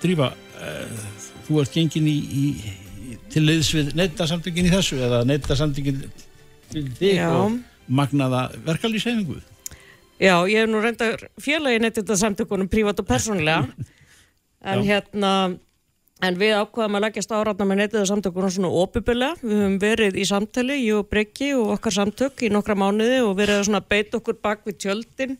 Drífa, 0.00 0.30
e, 0.56 0.72
þú 1.44 1.60
ert 1.60 1.76
gengin 1.76 2.08
í, 2.08 2.16
í 2.16 2.46
til 3.28 3.44
liðs 3.44 3.74
við 3.76 3.92
nefndasamtökin 3.98 4.70
í 4.70 4.72
þessu 4.72 5.02
eða 5.04 5.20
nefndasamtökin 5.28 6.02
til 6.72 6.88
þig 6.96 7.20
Já. 7.20 7.28
og 7.28 7.60
magnaða 7.92 8.46
verkalýshefinguð. 8.64 9.44
Já, 10.18 10.34
ég 10.48 10.64
hef 10.64 10.72
nú 10.72 10.80
reynda 10.80 11.12
félagi 11.36 11.84
nefndasamtökunum 11.84 12.72
prívat 12.72 13.04
og 13.04 13.12
persónlega 13.12 13.66
en 14.72 14.80
Já. 14.80 14.94
hérna 14.94 15.32
En 16.18 16.34
við 16.34 16.56
ákvaðum 16.58 16.96
að 16.98 17.04
leggjast 17.04 17.30
áratna 17.30 17.66
með 17.68 17.78
netið 17.78 18.00
og 18.00 18.08
samtökunum 18.10 18.50
svona 18.50 18.70
óbyrgulega. 18.74 19.36
Við 19.38 19.60
höfum 19.60 19.76
verið 19.82 20.16
í 20.18 20.24
samtali, 20.26 20.78
ég 20.82 20.98
og 20.98 21.06
Breki 21.12 21.52
og 21.54 21.76
okkar 21.76 21.94
samtök 21.94 22.42
í 22.42 22.50
nokkra 22.50 22.74
mánuði 22.78 23.20
og 23.22 23.36
verið 23.38 23.70
að 23.70 23.86
beit 23.92 24.16
okkur 24.18 24.40
bak 24.42 24.66
við 24.66 24.80
tjöldin. 24.82 25.36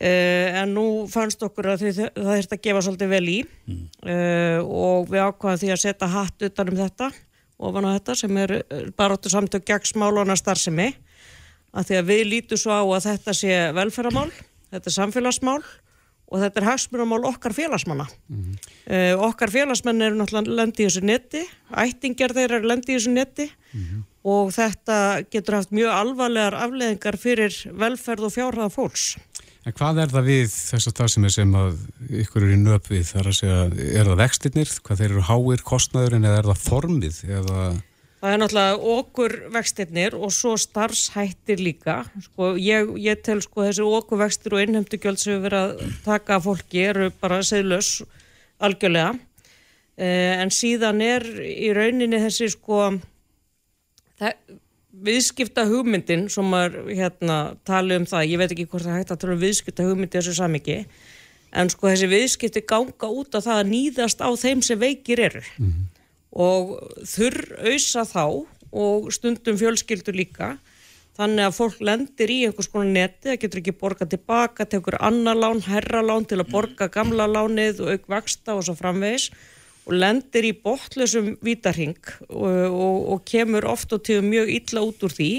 Uh, 0.00 0.60
en 0.62 0.70
nú 0.72 0.84
fannst 1.10 1.42
okkur 1.44 1.74
að 1.74 1.82
þið, 1.82 1.98
það 2.14 2.30
þurft 2.38 2.54
að 2.54 2.60
gefa 2.64 2.84
svolítið 2.86 3.10
vel 3.10 3.26
í 3.28 3.34
mm. 3.44 3.80
uh, 4.08 4.60
og 4.64 5.10
við 5.10 5.26
ákvaðum 5.26 5.60
því 5.60 5.72
að 5.74 5.82
setja 5.82 6.08
hatt 6.14 6.46
utanum 6.46 6.78
þetta, 6.78 7.10
ofan 7.60 7.88
á 7.90 7.90
þetta 7.90 8.16
sem 8.16 8.38
er 8.40 8.54
eh, 8.56 8.86
baróttu 8.96 9.28
samtök 9.28 9.66
gegn 9.68 9.90
smálóna 9.90 10.38
starfsemi. 10.40 10.86
Að 11.76 11.90
því 11.90 11.98
að 11.98 12.08
við 12.14 12.22
lítum 12.30 12.62
svo 12.62 12.78
á 12.80 12.84
að 12.86 13.10
þetta 13.10 13.34
sé 13.36 13.58
velferðamál, 13.76 14.30
þetta 14.70 14.88
er 14.88 14.96
samfélagsmál 14.96 15.60
og 16.30 16.42
þetta 16.42 16.60
er 16.60 16.68
hagsmunamál 16.68 17.24
okkar 17.28 17.54
félagsmanna. 17.54 18.06
Mm 18.28 18.42
-hmm. 18.42 18.68
uh, 18.94 19.24
okkar 19.28 19.50
félagsmenn 19.50 20.02
eru 20.02 20.20
náttúrulega 20.20 20.56
lendi 20.62 20.84
í 20.84 20.86
þessu 20.86 21.02
netti, 21.04 21.42
ættingar 21.70 22.34
þeir 22.36 22.56
eru 22.58 22.70
lendi 22.70 22.94
í 22.94 22.98
þessu 22.98 23.14
netti 23.14 23.50
mm 23.50 23.80
-hmm. 23.80 24.04
og 24.24 24.52
þetta 24.54 25.24
getur 25.30 25.58
haft 25.58 25.70
mjög 25.70 25.90
alvarlegar 25.90 26.54
afleðingar 26.54 27.16
fyrir 27.16 27.52
velferð 27.72 28.24
og 28.24 28.32
fjárhæða 28.32 28.70
fólks. 28.70 29.16
En 29.66 29.74
hvað 29.76 29.98
er 30.02 30.08
það 30.08 30.24
við 30.24 30.48
þess 30.48 30.88
að 30.88 30.96
það 30.96 31.08
sem 31.12 31.24
er 31.24 31.32
sem 31.34 31.54
að 31.54 31.74
ykkur 32.22 32.42
eru 32.42 32.54
í 32.56 32.60
nöp 32.62 32.86
við 32.88 33.04
þar 33.10 33.26
að 33.28 33.36
segja, 33.36 33.58
er 34.00 34.08
það 34.08 34.22
vextinnir, 34.22 34.70
hvað 34.86 35.00
þeir 35.02 35.10
eru 35.10 35.24
háir 35.28 35.62
kostnæðurinn 35.62 36.24
eða 36.24 36.38
er 36.38 36.48
það 36.48 36.62
formið 36.64 37.16
eða... 37.28 37.64
Það 38.20 38.34
er 38.34 38.40
náttúrulega 38.42 38.94
okkur 38.94 39.34
vextirnir 39.54 40.14
og 40.18 40.32
svo 40.36 40.52
starfshættir 40.60 41.62
líka. 41.64 42.02
Sko, 42.20 42.52
ég, 42.60 42.90
ég 43.00 43.22
tel 43.24 43.40
sko 43.40 43.64
þessi 43.64 43.86
okkur 43.86 44.20
vextir 44.20 44.56
og 44.56 44.64
innhemdugjöld 44.64 45.22
sem 45.22 45.38
við 45.38 45.46
verðum 45.46 45.70
að 45.70 45.94
taka 46.04 46.40
fólki 46.44 46.82
eru 46.90 47.08
bara 47.22 47.40
seglaus 47.46 48.02
algjörlega. 48.60 49.14
Eh, 49.96 50.36
en 50.36 50.52
síðan 50.52 51.00
er 51.04 51.24
í 51.40 51.72
rauninni 51.76 52.20
þessi 52.20 52.50
sko 52.52 52.90
viðskipta 55.04 55.64
hugmyndin 55.68 56.26
sem 56.32 56.56
er 56.58 56.76
hérna 56.88 57.38
talið 57.68 58.02
um 58.02 58.08
það, 58.10 58.26
ég 58.32 58.42
veit 58.42 58.52
ekki 58.52 58.66
hvort 58.68 58.84
það 58.86 58.98
hægt 58.98 59.14
að 59.14 59.22
tala 59.22 59.36
um 59.36 59.42
viðskipta 59.44 59.86
hugmyndi 59.86 60.18
þessu 60.18 60.34
samiki, 60.36 60.76
en 61.56 61.72
sko 61.72 61.88
þessi 61.88 62.10
viðskipti 62.10 62.62
ganga 62.68 63.08
út 63.08 63.38
af 63.38 63.46
það 63.46 63.62
að 63.62 63.70
nýðast 63.70 64.20
á 64.20 64.28
þeim 64.42 64.64
sem 64.66 64.80
veikir 64.80 65.22
eru 65.30 65.40
mm 65.40 65.70
-hmm. 65.70 65.99
Og 66.30 66.76
þurr 67.08 67.40
auðsa 67.58 68.04
þá 68.06 68.24
og 68.70 69.10
stundum 69.14 69.58
fjölskyldur 69.58 70.16
líka. 70.16 70.54
Þannig 71.18 71.48
að 71.48 71.56
fólk 71.56 71.80
lendir 71.84 72.30
í 72.32 72.36
einhvers 72.46 72.70
konar 72.70 72.92
neti, 72.94 73.26
það 73.28 73.40
getur 73.42 73.60
ekki 73.60 73.76
borga 73.76 74.06
tilbaka, 74.08 74.64
tekur 74.64 74.96
annar 75.04 75.36
lán, 75.36 75.60
herra 75.66 76.00
lán 76.06 76.24
til 76.24 76.38
að 76.40 76.52
borga 76.54 76.88
gamla 76.92 77.26
lánið 77.28 77.82
og 77.84 77.96
aukvaksta 77.96 78.54
og 78.56 78.64
svo 78.64 78.76
framvegis 78.78 79.28
og 79.88 79.96
lendir 79.98 80.46
í 80.46 80.54
botlusum 80.56 81.34
vítarhing 81.44 81.98
og, 82.28 82.46
og, 82.46 82.98
og 83.14 83.24
kemur 83.28 83.66
oft 83.68 83.92
og 83.96 84.04
tíu 84.06 84.22
mjög 84.24 84.52
illa 84.54 84.84
út 84.86 85.04
úr 85.04 85.16
því. 85.16 85.30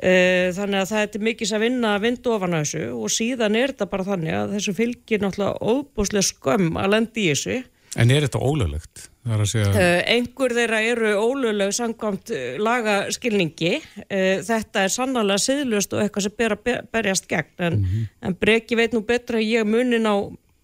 Eh, 0.00 0.48
þannig 0.56 0.80
að 0.80 0.90
það 0.94 1.02
er 1.04 1.24
mikið 1.28 1.50
að 1.52 1.62
vinna 1.66 1.88
að 1.92 2.04
vinda 2.06 2.30
ofan 2.32 2.56
á 2.56 2.60
þessu 2.62 2.84
og 2.96 3.10
síðan 3.12 3.58
er 3.60 3.74
þetta 3.74 3.90
bara 3.92 4.06
þannig 4.06 4.36
að 4.38 4.54
þessu 4.56 4.72
fylgir 4.78 5.20
náttúrulega 5.20 5.60
óbúslega 5.60 6.28
skömm 6.30 6.78
að 6.80 6.94
lendi 6.94 7.26
í 7.26 7.34
þessu 7.34 7.58
En 7.98 8.10
er 8.14 8.26
þetta 8.26 8.38
ólöglegt? 8.38 9.08
Segja... 9.50 9.70
Uh, 9.74 9.98
einhver 10.08 10.54
þeirra 10.56 10.78
eru 10.86 11.10
ólögleg 11.18 11.72
samkvæmt 11.74 12.30
uh, 12.32 12.44
lagaskilningi 12.62 13.72
uh, 13.80 14.36
þetta 14.46 14.84
er 14.86 14.92
sannlega 14.94 15.40
siðlust 15.42 15.96
og 15.96 16.04
eitthvað 16.04 16.28
sem 16.28 16.36
ber 16.38 16.54
að 16.54 16.70
berjast 16.94 17.26
gegn 17.28 17.50
en, 17.58 17.80
mm 17.80 17.88
-hmm. 17.88 18.06
en 18.28 18.36
breki 18.40 18.78
veit 18.78 18.94
nú 18.94 19.02
betra 19.06 19.42
að 19.42 19.50
ég 19.50 19.66
munin 19.66 20.06
á 20.06 20.16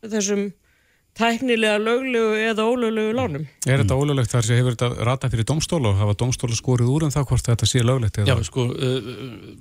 þessum 0.06 0.48
tæknilega 1.16 1.80
löglegu 1.80 2.32
eða 2.50 2.64
ólöglegu 2.68 3.12
lánum. 3.16 3.44
Er 3.66 3.80
þetta 3.80 3.96
ólöglegt 3.96 4.32
þar 4.32 4.46
sem 4.46 4.58
hefur 4.60 4.76
þetta 4.76 5.04
rata 5.08 5.30
fyrir 5.32 5.48
domstóla 5.48 5.92
og 5.92 6.00
hafa 6.00 6.16
domstóla 6.20 6.56
skorið 6.58 6.90
úr 6.92 7.06
en 7.06 7.10
um 7.10 7.14
það 7.14 7.28
hvort 7.30 7.50
þetta 7.50 7.68
sé 7.68 7.84
löglegt? 7.84 8.20
Já, 8.28 8.36
sko, 8.44 8.66
uh, 8.70 9.12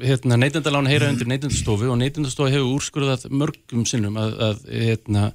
hérna, 0.04 0.38
neytendalán 0.38 0.90
heyra 0.92 1.10
undir 1.10 1.30
neytendastofu 1.32 1.92
og 1.92 2.00
neytendastofu 2.02 2.52
hefur 2.52 2.74
úrskurðað 2.76 3.30
mörgum 3.32 3.86
sinnum 3.88 4.20
að, 4.20 4.36
að 4.50 4.66
hérna, 4.72 5.30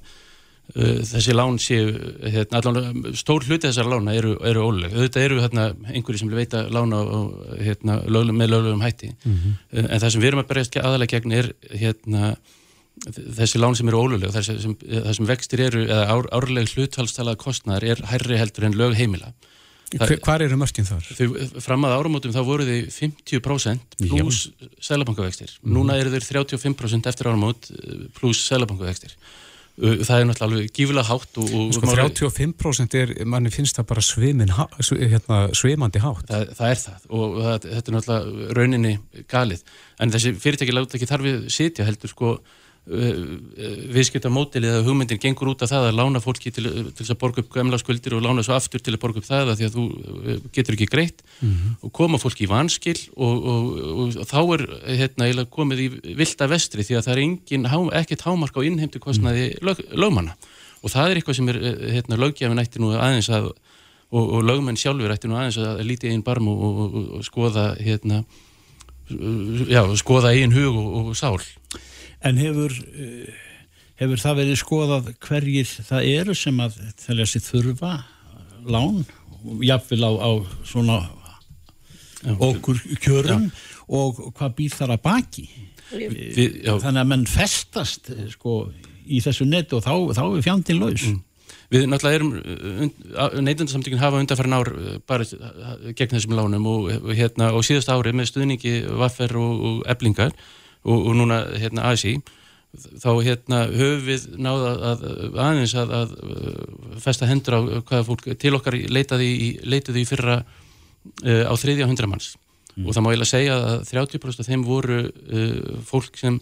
þessi 0.73 1.35
lán 1.35 1.59
séu, 1.59 1.91
hérna, 2.21 2.61
allan, 2.61 3.11
stór 3.17 3.43
hluti 3.47 3.67
þessar 3.67 3.89
lána 3.91 4.15
eru, 4.15 4.37
eru 4.47 4.63
ólögleg. 4.69 4.95
Þetta 4.95 5.25
eru 5.25 5.41
hérna, 5.43 5.67
einhverju 5.91 6.23
sem 6.23 6.31
vil 6.31 6.39
veita 6.39 6.63
lána 6.71 7.01
og, 7.03 7.35
hérna, 7.59 7.99
lögleg, 8.07 8.37
með 8.39 8.55
löglegum 8.55 8.85
hætti. 8.85 9.11
Mm 9.25 9.37
-hmm. 9.37 9.85
En 9.87 9.99
það 9.99 10.09
sem 10.09 10.21
við 10.21 10.31
erum 10.31 10.43
að 10.43 10.49
berjast 10.53 10.81
aðalega 10.81 11.17
gegn 11.17 11.31
er 11.31 11.53
hérna 11.69 12.35
þessi 13.09 13.61
lán 13.61 13.75
sem 13.77 13.87
eru 13.89 14.01
óluleg 14.03 14.33
það 14.33 14.47
sem, 14.47 14.75
sem 15.15 15.29
vextir 15.29 15.63
eru, 15.65 15.85
eða 15.87 16.09
ár, 16.11 16.27
árleg 16.37 16.69
hluthalstalaða 16.75 17.39
kostnæðar 17.41 17.87
er 17.93 18.03
hærri 18.11 18.37
heldur 18.37 18.67
en 18.67 18.77
lög 18.77 18.97
heimila 18.99 19.31
Hvar 19.91 20.39
eru 20.39 20.55
mörginn 20.55 20.87
þar? 20.87 21.03
Þau, 21.17 21.25
fram 21.59 21.83
að 21.83 21.93
áramótum 21.97 22.31
þá 22.31 22.41
voru 22.47 22.67
þau 22.67 22.91
50% 22.95 23.97
pluss 24.05 24.45
sælabankavextir 24.79 25.51
mm. 25.57 25.73
núna 25.75 25.97
eru 25.99 26.13
þau 26.13 26.21
35% 26.45 27.09
eftir 27.11 27.31
áramót 27.31 27.71
eh, 27.73 28.05
pluss 28.15 28.45
sælabankavextir 28.47 29.17
það 29.81 30.15
er 30.15 30.27
náttúrulega 30.29 30.47
alveg 30.47 30.73
gífilega 30.77 31.07
hátt 31.07 31.39
og, 31.41 31.53
og 31.57 31.73
sko 31.73 31.89
35% 31.89 32.97
er, 32.99 33.13
manni 33.29 33.51
finnst 33.53 33.79
það 33.79 33.87
bara 33.89 34.03
svimin, 34.05 34.53
hérna, 34.53 35.39
svimandi 35.57 36.01
hátt. 36.03 36.25
Það, 36.29 36.51
það 36.59 36.73
er 36.73 36.81
það 36.83 37.07
og 37.17 37.37
það, 37.39 37.67
þetta 37.67 37.91
er 37.91 37.97
náttúrulega 37.97 38.57
rauninni 38.59 38.93
galið. 39.31 39.63
En 40.01 40.13
þessi 40.13 40.35
fyrirtæki 40.43 40.75
láta 40.75 40.99
ekki 40.99 41.09
þarfið 41.09 41.47
sitja 41.53 41.87
heldur 41.87 42.13
sko 42.13 42.35
viðskiptamótilið 42.81 44.71
eða 44.71 44.85
hugmyndin 44.87 45.19
gengur 45.21 45.51
út 45.51 45.61
af 45.61 45.69
það 45.69 45.83
að 45.91 45.97
lána 45.99 46.21
fólki 46.23 46.49
til, 46.49 46.65
til 46.97 47.05
að 47.05 47.19
borga 47.21 47.43
upp 47.43 47.51
gamla 47.53 47.77
skuldir 47.77 48.15
og 48.17 48.23
lána 48.25 48.41
svo 48.41 48.55
aftur 48.55 48.81
til 48.81 48.95
að 48.95 49.03
borga 49.03 49.21
upp 49.21 49.27
það 49.27 49.51
að 49.51 49.59
því 49.59 49.67
að 49.67 49.75
þú 49.75 49.83
uh, 49.85 50.39
getur 50.55 50.77
ekki 50.77 50.87
greitt. 50.89 51.21
Mm 51.41 51.51
-hmm. 51.51 51.75
og 51.85 51.91
koma 51.93 52.17
fólki 52.17 52.47
í 52.47 52.49
vanskil 52.49 52.97
og, 53.15 53.45
og, 53.45 53.67
og, 53.85 54.17
og 54.17 54.25
þá 54.25 54.41
er 54.55 54.61
hérna, 54.97 55.45
komið 55.45 55.79
í 55.79 56.15
vilda 56.17 56.47
vestri 56.49 56.81
því 56.83 56.97
að 56.97 57.05
það 57.05 57.13
er 57.13 57.21
engin, 57.21 57.65
ekkert 57.93 58.25
hámark 58.25 58.57
á 58.57 58.65
innheimtu 58.65 58.99
kostnaði 58.99 59.53
mm. 59.53 59.65
lög, 59.67 59.77
lögmanna. 59.93 60.33
Og 60.81 60.89
það 60.89 61.11
er 61.11 61.15
eitthvað 61.15 61.37
sem 61.37 61.49
er 61.49 61.57
uh, 61.61 61.93
hérna, 61.93 62.17
lögjafin 62.17 62.59
ætti 62.59 62.81
nú 62.81 62.97
aðeins 62.97 63.29
að 63.29 63.53
og 64.11 64.43
lögmenn 64.43 64.75
sjálfur 64.75 65.13
ætti 65.13 65.29
nú 65.29 65.37
aðeins 65.39 65.57
að 65.57 65.85
líti 65.87 66.09
einn 66.11 66.23
barm 66.23 66.49
og 66.51 67.23
skoða 67.23 67.77
hérna, 67.79 68.25
já, 69.71 69.87
skoða 69.95 70.33
einn 70.35 70.51
hug 70.51 70.75
og 70.75 71.15
sál 71.15 71.39
En 72.21 72.37
hefur, 72.37 72.73
eh, 72.93 73.33
hefur 74.01 74.21
það 74.21 74.37
verið 74.41 74.59
skoðað 74.61 75.09
hverjir 75.25 75.71
það 75.87 76.09
eru 76.11 76.35
sem 76.37 76.59
að 76.61 76.77
þelja 77.01 77.27
sér 77.31 77.45
þurfa 77.47 77.93
lán, 78.69 79.01
jáfnvel 79.65 80.05
á, 80.05 80.11
á 80.21 80.31
svona 80.67 80.99
já, 82.21 82.35
okkur 82.37 82.77
kjörum 83.01 83.47
já. 83.49 83.57
og 83.89 84.21
hvað 84.37 84.55
býr 84.59 84.77
þar 84.77 84.95
að 84.97 85.03
baki? 85.07 85.47
Vi, 85.91 86.45
Þannig 86.63 87.01
að 87.01 87.09
menn 87.09 87.25
festast 87.27 88.13
eh, 88.13 88.29
sko, 88.31 88.61
í 89.09 89.19
þessu 89.23 89.49
netu 89.49 89.79
og 89.79 89.83
þá, 89.83 89.93
þá 90.15 90.23
er 90.27 90.45
fjandin 90.45 90.79
laus. 90.79 91.09
Mm. 91.09 91.19
Við 91.71 91.85
náttúrulega 91.87 92.19
erum, 92.19 92.31
neytundarsamtökun 93.47 93.99
hafa 94.01 94.19
undanfærin 94.19 94.55
ár 94.55 94.69
uh, 94.75 94.95
bara 95.07 95.23
gegn 95.95 96.17
þessum 96.17 96.35
lánum 96.35 96.65
og, 96.67 96.89
hérna, 97.15 97.53
og 97.55 97.63
síðast 97.63 97.91
árið 97.91 98.17
með 98.19 98.27
stuðningi 98.27 98.73
vaffer 98.99 99.35
og, 99.39 99.61
og 99.69 99.77
eblingar 99.91 100.35
og, 100.83 100.97
og 100.97 101.17
núna 101.17 101.43
hérna 101.61 101.89
ASI 101.91 102.17
þá 102.71 103.09
hérna 103.25 103.65
höfum 103.67 104.05
við 104.05 104.27
náða 104.39 104.71
að, 104.91 105.01
aðeins 105.35 105.73
að, 105.75 105.91
að 105.97 106.13
festa 107.03 107.27
hendur 107.27 107.57
á 107.57 107.61
hvaða 107.83 108.05
fólk 108.07 108.29
til 108.39 108.53
okkar 108.55 108.77
leitaði 108.87 109.27
í, 109.27 109.49
leitaði 109.67 110.05
í 110.05 110.07
fyrra 110.07 110.37
uh, 110.39 111.43
á 111.51 111.53
þriðja 111.59 111.89
hundra 111.89 112.07
manns 112.07 112.31
mm. 112.77 112.85
og 112.85 112.95
það 112.95 113.03
má 113.03 113.11
ég 113.11 113.19
lega 113.19 113.33
segja 113.33 113.59
að 113.73 113.83
30% 113.91 114.43
af 114.43 114.49
þeim 114.51 114.63
voru 114.67 115.01
uh, 115.03 115.83
fólk 115.87 116.19
sem 116.21 116.39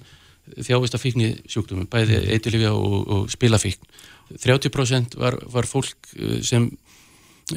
þjáist 0.49 0.95
af 0.97 1.01
fíkni 1.01 1.33
sjúkdumum, 1.49 1.89
bæði 1.89 2.19
mm. 2.19 2.29
eitilifja 2.35 2.75
og, 2.77 2.99
og 3.09 3.33
spilafíkn 3.33 3.89
30% 4.37 5.17
var, 5.17 5.39
var 5.49 5.65
fólk 5.69 6.13
uh, 6.13 6.37
sem 6.45 6.69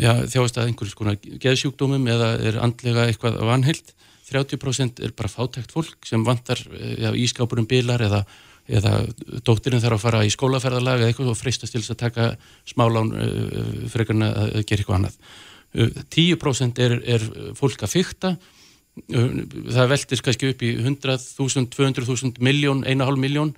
já, 0.00 0.14
þjáist 0.24 0.56
af 0.56 0.64
einhverjum 0.64 0.96
skonar 0.96 1.20
geðsjúkdumum 1.20 2.08
eða 2.08 2.36
er 2.40 2.62
andlega 2.64 3.10
eitthvað 3.10 3.42
vanhild 3.44 3.92
30% 4.28 5.02
er 5.02 5.12
bara 5.16 5.30
fátækt 5.30 5.74
fólk 5.74 6.06
sem 6.06 6.24
vantar 6.24 6.60
eh, 6.78 7.10
ískápurum 7.24 7.66
bilar 7.68 8.02
eða, 8.06 8.22
eða 8.70 8.94
dóttirinn 9.44 9.82
þarf 9.82 9.98
að 9.98 10.04
fara 10.04 10.24
í 10.26 10.32
skólaferðarlag 10.32 11.02
eða 11.02 11.12
eitthvað 11.12 11.32
og 11.34 11.40
freistast 11.40 11.74
til 11.74 11.82
þess 11.82 11.96
að 11.96 12.02
taka 12.04 12.28
smálán 12.68 13.12
eh, 13.18 13.88
frekar 13.92 14.18
en 14.18 14.28
að 14.28 14.60
gera 14.62 14.82
eitthvað 14.82 15.00
annað. 15.00 15.18
Uh, 15.72 15.88
10% 16.12 16.80
er, 16.84 16.98
er 17.14 17.22
fólk 17.56 17.80
að 17.80 17.94
fykta, 17.94 18.34
það 19.08 19.86
veldir 19.88 20.20
kannski 20.20 20.50
upp 20.52 20.64
í 20.68 20.74
100.000, 20.76 21.62
200.000 21.72 22.42
miljón, 22.44 22.82
1,5 22.84 23.16
miljón 23.22 23.54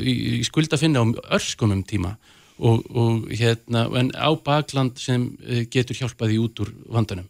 í, 0.00 0.40
skuldafinni 0.48 0.96
á 0.96 1.04
örskumum 1.36 1.82
tíma 1.84 2.14
og, 2.56 2.80
og 2.96 3.28
hérna, 3.28 3.84
en 4.00 4.08
á 4.16 4.32
bakland 4.40 4.96
sem 4.96 5.26
getur 5.68 6.00
hjálpaði 6.00 6.40
út 6.40 6.64
úr 6.64 6.72
vandanum. 6.88 7.28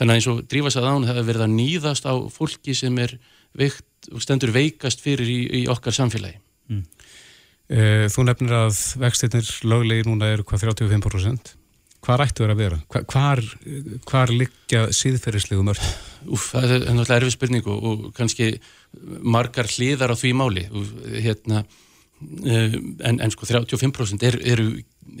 Þannig 0.00 0.14
að 0.14 0.16
eins 0.16 0.28
og 0.32 0.42
drífast 0.48 0.80
að 0.80 0.88
án 0.88 1.04
það 1.04 1.18
hefur 1.18 1.28
verið 1.28 1.44
að 1.44 1.54
nýðast 1.58 2.06
á 2.08 2.14
fólki 2.32 2.74
sem 2.76 2.94
er 3.02 3.18
veikt 3.60 4.08
og 4.08 4.24
stendur 4.24 4.52
veikast 4.54 5.02
fyrir 5.04 5.28
í, 5.28 5.40
í 5.60 5.62
okkar 5.68 5.92
samfélagi. 5.92 6.38
Mm. 6.72 6.84
E, 7.68 7.82
þú 8.08 8.24
nefnir 8.24 8.54
að 8.56 8.78
vextinnir 9.02 9.50
löglegi 9.68 10.06
núna 10.08 10.30
eru 10.32 10.46
hvað 10.48 10.70
35%. 10.70 11.52
Hvað 12.00 12.24
ættu 12.24 12.46
þér 12.46 12.54
að 12.54 12.62
vera? 12.62 12.78
Hvar, 13.12 13.42
hvar 14.08 14.32
liggja 14.32 14.86
síðferðislegu 14.96 15.66
mörg? 15.68 15.84
Úf, 16.32 16.48
það 16.54 16.72
er 16.78 16.86
náttúrulega 16.86 17.18
erfið 17.20 17.36
spurning 17.36 17.68
og, 17.68 17.84
og 17.90 18.08
kannski 18.16 18.54
margar 19.20 19.68
hliðar 19.68 20.16
á 20.16 20.16
því 20.16 20.32
máli. 20.40 20.64
Og, 20.72 20.94
hérna, 21.12 21.60
Eh, 22.20 22.74
en, 23.08 23.16
en 23.16 23.32
sko 23.32 23.46
35% 23.48 24.26
er, 24.28 24.36
er, 24.44 24.60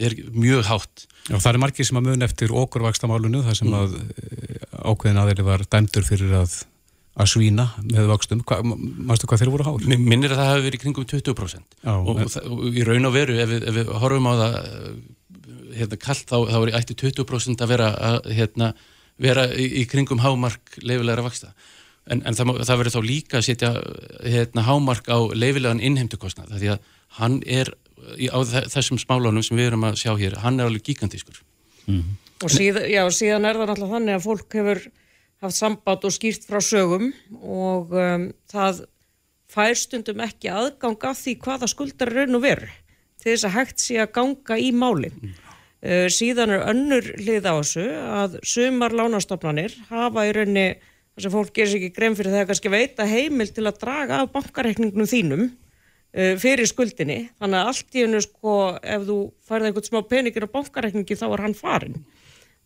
er 0.04 0.14
mjög 0.36 0.66
hátt 0.68 1.06
Já, 1.30 1.38
það 1.40 1.48
er 1.54 1.58
margir 1.62 1.86
sem 1.88 1.96
að 1.96 2.10
mun 2.10 2.26
eftir 2.26 2.52
okkurvakstamálunu 2.52 3.40
þar 3.46 3.56
sem 3.56 3.70
mm. 3.70 3.78
að 3.78 3.94
eh, 3.96 4.39
ákveðin 4.84 5.22
aðeins 5.22 5.46
var 5.46 5.64
dæmdur 5.70 6.06
fyrir 6.06 6.34
að, 6.40 6.56
að 7.20 7.30
svína 7.32 7.66
með 7.84 8.10
vakstum 8.12 8.42
mannstu 8.44 9.30
hvað 9.30 9.42
þeir 9.42 9.52
voru 9.54 9.68
hár? 9.68 9.88
Minnir 9.90 10.34
að 10.34 10.42
það 10.42 10.52
hafi 10.52 10.66
verið 10.68 10.84
kringum 10.84 11.08
20% 11.10 11.78
Já, 11.84 11.94
og, 11.96 12.12
og, 12.14 12.22
og, 12.24 12.62
og 12.68 12.78
í 12.80 12.86
raun 12.86 13.10
og 13.10 13.16
veru 13.16 13.40
ef 13.40 13.50
við, 13.50 13.66
ef 13.70 13.78
við 13.80 13.92
horfum 14.02 14.30
á 14.30 14.34
það 14.42 14.56
hérna 15.80 16.00
kallt 16.00 16.30
þá, 16.30 16.38
þá 16.50 16.58
er 16.60 16.72
ætti 16.80 16.96
20% 16.98 17.64
að 17.64 17.74
vera, 17.74 17.90
að, 18.10 18.32
hérna, 18.36 18.72
vera 19.20 19.46
í, 19.52 19.66
í 19.82 19.84
kringum 19.90 20.22
hámark 20.24 20.80
leifilegra 20.82 21.24
vaksta 21.26 21.52
en, 22.10 22.22
en 22.24 22.36
það, 22.36 22.56
það 22.64 22.80
verður 22.82 22.96
þá 22.96 23.02
líka 23.06 23.38
að 23.40 23.46
setja 23.50 23.74
hérna, 24.24 24.64
hámark 24.66 25.10
á 25.10 25.18
leifilegan 25.34 25.82
innheimtukostnað 25.84 26.56
því 26.56 26.72
að 26.74 26.90
hann 27.20 27.38
er 27.46 27.72
á 28.32 28.38
þessum 28.72 28.98
smálánum 29.00 29.44
sem 29.44 29.58
við 29.58 29.70
erum 29.70 29.86
að 29.88 30.00
sjá 30.02 30.12
hér 30.18 30.40
hann 30.44 30.58
er 30.60 30.70
alveg 30.70 30.88
gigantískur 30.88 31.40
mm 31.86 32.00
-hmm. 32.00 32.18
Og 32.40 32.52
síðan, 32.52 32.86
já, 32.88 33.02
síðan 33.12 33.48
er 33.48 33.58
það 33.60 33.70
náttúrulega 33.70 33.96
þannig 33.96 34.16
að 34.16 34.26
fólk 34.26 34.56
hefur 34.58 34.82
haft 35.40 35.56
samband 35.56 36.06
og 36.08 36.14
skýrt 36.14 36.46
frá 36.48 36.60
sögum 36.64 37.10
og 37.40 37.92
um, 37.96 38.26
það 38.50 38.84
fær 39.50 39.76
stundum 39.78 40.22
ekki 40.24 40.50
aðgang 40.52 41.08
af 41.08 41.20
því 41.20 41.36
hvaða 41.44 41.70
skuldar 41.70 42.12
raun 42.14 42.38
og 42.38 42.44
veru 42.44 42.68
til 43.20 43.32
þess 43.32 43.46
að 43.48 43.56
hægt 43.56 43.82
sé 43.82 43.98
að 44.00 44.12
ganga 44.16 44.58
í 44.60 44.70
málinn 44.76 45.16
mm. 45.16 45.32
uh, 45.84 46.06
síðan 46.12 46.54
er 46.56 46.68
önnur 46.72 47.10
hlið 47.18 47.48
á 47.48 47.54
þessu 47.60 47.88
að 48.20 48.38
sumar 48.46 48.96
lánastofnanir 48.96 49.76
hafa 49.90 50.28
í 50.28 50.36
raunni 50.36 50.68
þess 50.76 51.28
að 51.28 51.36
fólk 51.36 51.56
gerir 51.56 51.72
sér 51.72 51.80
ekki 51.80 51.96
grein 51.96 52.16
fyrir 52.18 52.34
það 52.34 52.44
að 52.44 52.52
kannski 52.52 52.72
veita 52.72 53.08
heimil 53.08 53.50
til 53.50 53.66
að 53.66 53.82
draga 53.82 54.22
af 54.22 54.32
bankareikningnum 54.36 55.08
þínum 55.10 55.44
uh, 55.48 56.34
fyrir 56.40 56.68
skuldinni. 56.68 57.20
Þannig 57.40 57.60
að 57.60 57.72
allt 57.72 57.96
í 57.96 58.04
hennu 58.04 58.22
sko 58.24 58.56
ef 58.78 59.04
þú 59.08 59.18
færði 59.48 59.70
eitthvað 59.70 59.90
smá 59.90 60.00
peningir 60.08 60.46
á 60.48 60.54
bankareikningi 60.54 61.18
þá 61.18 61.26
er 61.30 61.44
hann 61.48 61.58
farin 61.58 62.00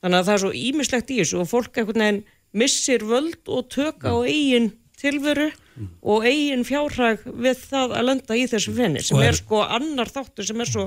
þannig 0.04 0.20
að 0.20 0.26
það 0.28 0.34
er 0.34 0.42
svo 0.42 0.54
ímislegt 0.61 1.11
í 1.11 1.18
þessu 1.23 1.40
og 1.40 1.49
fólk 1.49 1.78
eitthvað 1.80 2.00
nefn 2.02 2.23
missir 2.54 3.04
völd 3.08 3.49
og 3.50 3.70
tökka 3.73 4.12
á 4.12 4.18
eigin 4.28 4.68
tilveru 5.00 5.49
mm. 5.50 5.88
og 6.06 6.26
eigin 6.28 6.64
fjárhag 6.68 7.25
við 7.25 7.64
það 7.64 7.96
að 7.99 8.06
landa 8.11 8.37
í 8.38 8.44
þessu 8.50 8.75
fenni 8.76 9.02
sem 9.04 9.18
er, 9.20 9.32
er 9.32 9.40
sko 9.40 9.64
annar 9.64 10.12
þáttur 10.12 10.46
sem 10.46 10.61
er 10.62 10.70
svo 10.70 10.87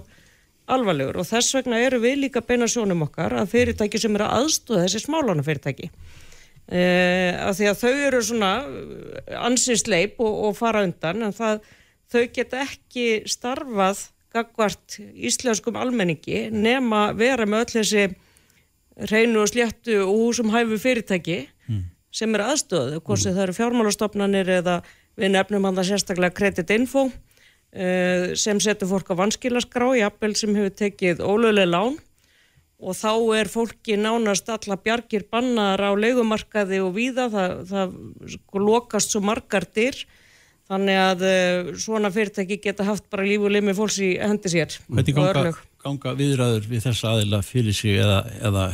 alvarlegur 0.72 1.22
og 1.22 1.28
þess 1.28 1.56
vegna 1.58 1.80
eru 1.84 2.00
við 2.04 2.22
líka 2.26 2.44
beina 2.46 2.68
sjónum 2.72 3.06
okkar 3.08 3.36
að 3.40 3.52
fyrirtæki 3.56 4.02
sem 4.02 4.16
eru 4.20 4.28
aðstóða 4.28 4.86
þessi 4.86 5.04
smálána 5.06 5.46
fyrirtæki 5.48 5.90
eh, 5.90 7.34
af 7.42 7.58
því 7.58 7.72
að 7.72 7.82
þau 7.82 7.94
eru 8.10 8.22
svona 8.30 8.52
ansinsleip 9.48 10.22
og, 10.24 10.40
og 10.50 10.56
fara 10.60 10.86
undan 10.88 11.26
en 11.28 11.36
það, 11.36 11.66
þau 12.12 12.24
geta 12.38 12.64
ekki 12.68 13.08
starfað 13.28 14.06
gagvart 14.36 15.00
íslenskum 15.00 15.80
almenningi 15.80 16.48
nema 16.54 17.10
vera 17.18 17.48
með 17.50 17.66
öll 17.66 17.76
þessi 17.80 18.08
reynu 18.98 19.44
og 19.44 19.52
sléttu 19.52 20.00
og 20.04 20.14
húsum 20.16 20.52
hæfu 20.54 20.80
fyrirtæki 20.82 21.44
mm. 21.70 21.84
sem 22.12 22.36
er 22.36 22.46
aðstöðu, 22.48 23.02
hvort 23.02 23.22
sem 23.22 23.32
mm. 23.32 23.38
það 23.38 23.46
eru 23.46 23.58
fjármálastofnanir 23.60 24.52
eða 24.58 24.82
við 25.18 25.34
nefnum 25.34 25.68
hann 25.68 25.78
það 25.78 25.90
sérstaklega 25.92 26.38
Credit 26.38 26.74
Info 26.78 27.08
uh, 27.08 28.36
sem 28.38 28.60
setur 28.64 28.92
fólk 28.92 29.14
á 29.14 29.20
vanskilaskrá 29.22 29.92
appel 30.08 30.34
sem 30.38 30.56
hefur 30.58 30.76
tekið 30.84 31.24
ólöguleg 31.24 31.70
lán 31.70 31.98
og 32.78 32.94
þá 32.94 33.14
er 33.40 33.50
fólki 33.50 33.98
nánast 33.98 34.50
alla 34.54 34.78
bjargir 34.78 35.26
bannar 35.32 35.82
á 35.82 35.92
leikumarkaði 35.98 36.82
og 36.86 36.94
víða, 36.98 37.26
það, 37.34 37.56
það 37.72 37.96
sko 38.36 38.62
lokast 38.62 39.14
svo 39.14 39.24
margar 39.26 39.66
dyr 39.74 39.98
þannig 40.68 41.00
að 41.00 41.26
uh, 41.26 41.72
svona 41.80 42.12
fyrirtæki 42.14 42.60
geta 42.62 42.86
haft 42.88 43.08
bara 43.14 43.26
líf 43.26 43.46
og 43.46 43.54
limi 43.54 43.74
fólks 43.78 44.02
í 44.04 44.14
hendi 44.20 44.52
sér 44.52 44.78
Hvernig 44.90 45.18
ganga, 45.18 45.54
ganga 45.88 46.14
viðræður 46.20 46.70
við 46.70 46.86
þessa 46.90 47.16
aðila 47.16 47.42
fyrir 47.46 47.76
sig 47.76 47.98
eða, 48.04 48.22
eða 48.50 48.68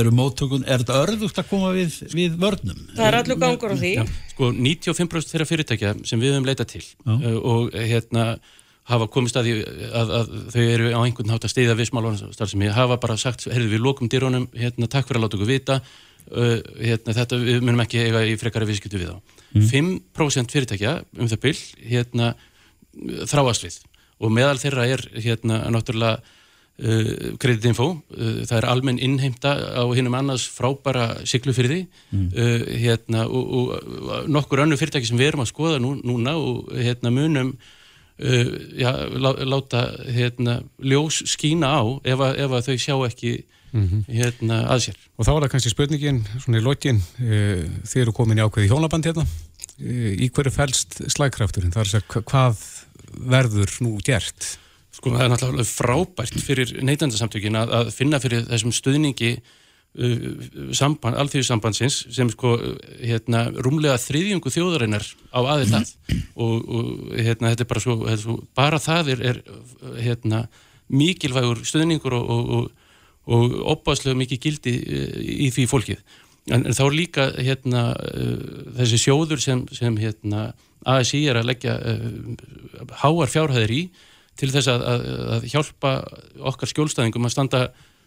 eru 0.00 0.12
móttökun, 0.14 0.64
er 0.68 0.82
þetta 0.82 1.02
örðugt 1.04 1.40
að 1.40 1.48
koma 1.50 1.72
við, 1.74 1.96
við 2.14 2.38
vörnum? 2.40 2.80
Það 2.94 3.06
er 3.06 3.18
allur 3.20 3.38
gangur 3.40 3.74
á 3.74 3.76
því. 3.80 3.92
Ja, 3.98 4.06
sko 4.32 4.50
95% 4.54 5.32
þeirra 5.34 5.48
fyrirtækja 5.48 5.92
sem 6.08 6.22
við 6.22 6.34
höfum 6.34 6.48
leitað 6.48 6.72
til 6.74 6.82
uh, 7.06 7.24
og 7.38 7.74
hérna 7.74 8.26
hafa 8.90 9.08
komist 9.12 9.38
að 9.38 9.48
því 9.48 9.56
að, 9.94 10.12
að 10.18 10.30
þau 10.54 10.62
eru 10.64 10.92
á 10.94 11.00
einhvern 11.00 11.30
nátt 11.30 11.46
að 11.46 11.52
steyða 11.54 11.76
við 11.78 11.90
smálvanarstarfsemi 11.90 12.70
hafa 12.74 12.98
bara 13.02 13.18
sagt, 13.20 13.46
heyrðu 13.50 13.74
við 13.74 13.84
lókum 13.84 14.10
dýrónum 14.10 14.48
hérna 14.56 14.90
takk 14.90 15.08
fyrir 15.08 15.20
að 15.20 15.26
láta 15.26 15.38
okkur 15.38 15.50
vita 15.50 15.78
uh, 15.80 16.56
hérna 16.80 17.16
þetta, 17.20 17.40
við 17.44 17.60
munum 17.66 17.84
ekki 17.84 18.04
eiga 18.06 18.24
í 18.26 18.38
frekara 18.40 18.68
viðskiptu 18.68 19.00
við 19.00 19.14
á. 19.14 19.18
Mm. 19.50 19.66
5% 19.66 20.54
fyrirtækja 20.54 20.98
um 21.18 21.30
það 21.30 21.44
byll 21.46 21.58
hérna 21.90 22.34
þráast 23.30 23.66
við 23.66 23.80
og 24.20 24.32
meðal 24.36 24.60
þeirra 24.60 24.86
er 24.86 25.06
hérna 25.16 25.64
náttúrulega 25.72 26.20
Uh, 26.80 27.34
kreditinfo, 27.36 27.90
uh, 28.16 28.28
það 28.48 28.54
er 28.56 28.66
almenn 28.70 28.98
innheimta 29.04 29.50
á 29.52 29.84
hinnum 29.92 30.14
annars 30.16 30.46
frábæra 30.48 31.26
siglufyrði 31.28 31.82
mm. 32.08 32.22
uh, 32.32 32.62
hérna, 32.80 33.26
og, 33.28 33.50
og 33.52 34.30
nokkur 34.32 34.62
önnu 34.64 34.78
fyrirtæki 34.80 35.10
sem 35.10 35.20
við 35.20 35.34
erum 35.34 35.42
að 35.44 35.50
skoða 35.50 35.82
nú, 35.84 35.90
núna 36.00 36.38
og 36.40 36.72
hérna, 36.72 37.12
munum 37.12 37.52
uh, 37.52 38.48
já, 38.80 38.94
lá, 39.12 39.30
láta 39.44 39.84
hérna, 40.08 40.62
ljós 40.80 41.20
skína 41.28 41.68
á 41.68 41.84
ef 42.00 42.24
að, 42.30 42.40
ef 42.46 42.56
að 42.56 42.70
þau 42.70 42.80
sjá 42.86 42.96
ekki 43.10 43.34
mm 43.72 43.86
-hmm. 44.08 44.56
að 44.64 44.84
sér. 44.86 44.96
Og 45.18 45.26
þá 45.28 45.32
er 45.34 45.40
það 45.42 45.52
kannski 45.52 45.76
spurningin 45.76 46.24
svona 46.38 46.64
í 46.64 46.64
lokin, 46.64 47.04
uh, 47.20 47.64
þið 47.92 48.06
eru 48.06 48.16
komin 48.16 48.40
í 48.40 48.46
ákveði 48.46 48.72
hjónaband 48.72 49.04
hérna, 49.04 49.26
uh, 49.28 50.12
í 50.16 50.32
hverju 50.32 50.56
fælst 50.56 51.02
slægkrafturinn, 51.12 51.76
það 51.76 51.80
er 51.80 51.88
að 51.88 51.92
segja 51.92 52.24
hvað 52.24 52.79
verður 53.10 53.72
nú 53.84 53.96
gert? 54.04 54.56
Sko 54.94 55.14
það 55.14 55.24
er 55.24 55.32
náttúrulega 55.32 55.70
frábært 55.70 56.42
fyrir 56.42 56.74
neytandarsamtökin 56.84 57.58
að, 57.60 57.74
að 57.78 57.90
finna 57.94 58.20
fyrir 58.22 58.46
þessum 58.48 58.74
stuðningi 58.74 59.30
uh, 59.38 60.24
samband, 60.76 61.18
alþjóðsambandsins 61.22 62.00
sem 62.14 62.30
sko 62.32 62.56
hérna 62.98 63.46
rúmlega 63.62 64.00
þriðjungu 64.02 64.52
þjóðarinnar 64.54 65.06
á 65.30 65.40
aðeins 65.40 65.94
og, 66.34 66.56
og 66.58 67.14
hérna 67.14 67.52
þetta 67.52 67.66
er 67.66 67.70
bara 67.70 67.84
svo, 67.84 67.96
þetta, 68.02 68.22
svo 68.24 68.36
bara 68.58 68.82
það 68.82 69.14
er, 69.14 69.24
er 69.32 69.40
hérna 70.02 70.44
mikilvægur 70.90 71.62
stuðningur 71.66 72.16
og, 72.18 72.50
og, 72.58 72.88
og 73.30 73.54
opaslega 73.76 74.18
mikið 74.18 74.42
gildi 74.48 74.74
uh, 74.80 75.14
í 75.46 75.52
því 75.54 75.68
fólkið. 75.70 76.02
En, 76.50 76.64
en 76.64 76.74
þá 76.74 76.82
er 76.88 76.96
líka 76.96 77.28
hérna 77.38 77.84
uh, 77.94 78.74
þessi 78.80 79.04
sjóður 79.06 79.42
sem, 79.42 79.62
sem 79.76 79.94
hérna 80.02 80.50
ASI 80.88 81.24
er 81.28 81.40
að 81.40 81.50
leggja 81.50 81.76
uh, 81.76 82.00
háar 83.02 83.30
fjárhæðir 83.32 83.74
í 83.76 83.82
til 84.40 84.50
þess 84.52 84.70
að, 84.72 84.84
að, 84.88 85.06
að 85.36 85.48
hjálpa 85.52 85.94
okkar 86.52 86.70
skjólstæðingum 86.70 87.28
að 87.28 87.34
standa 87.34 87.62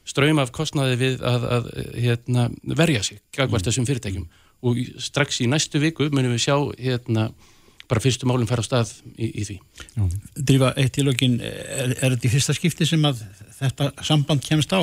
ströym 0.08 0.42
af 0.42 0.52
kostnaði 0.56 0.98
við 1.00 1.26
að, 1.28 1.46
að 1.58 1.68
hérna, 1.96 2.48
verja 2.76 3.04
sig 3.06 3.22
gagvart 3.36 3.64
mm. 3.64 3.68
þessum 3.70 3.88
fyrirtækjum 3.88 4.26
og 4.64 4.80
strax 5.04 5.42
í 5.44 5.50
næstu 5.52 5.82
viku 5.84 6.08
munum 6.12 6.34
við 6.36 6.46
sjá 6.46 6.56
hérna, 6.80 7.30
bara 7.92 8.04
fyrstu 8.04 8.28
málum 8.30 8.48
fara 8.48 8.64
á 8.64 8.68
stað 8.68 8.94
í, 9.18 9.30
í 9.30 9.46
því. 9.48 9.58
Já. 9.96 10.04
Drífa, 10.40 10.72
eitt 10.80 11.00
í 11.00 11.06
lögin, 11.06 11.38
er, 11.44 11.96
er 12.00 12.16
þetta 12.16 12.30
í 12.30 12.34
fyrsta 12.34 12.56
skipti 12.56 12.88
sem 12.88 13.04
að 13.08 13.24
þetta 13.60 13.92
samband 14.08 14.44
kemst 14.46 14.76
á? 14.76 14.82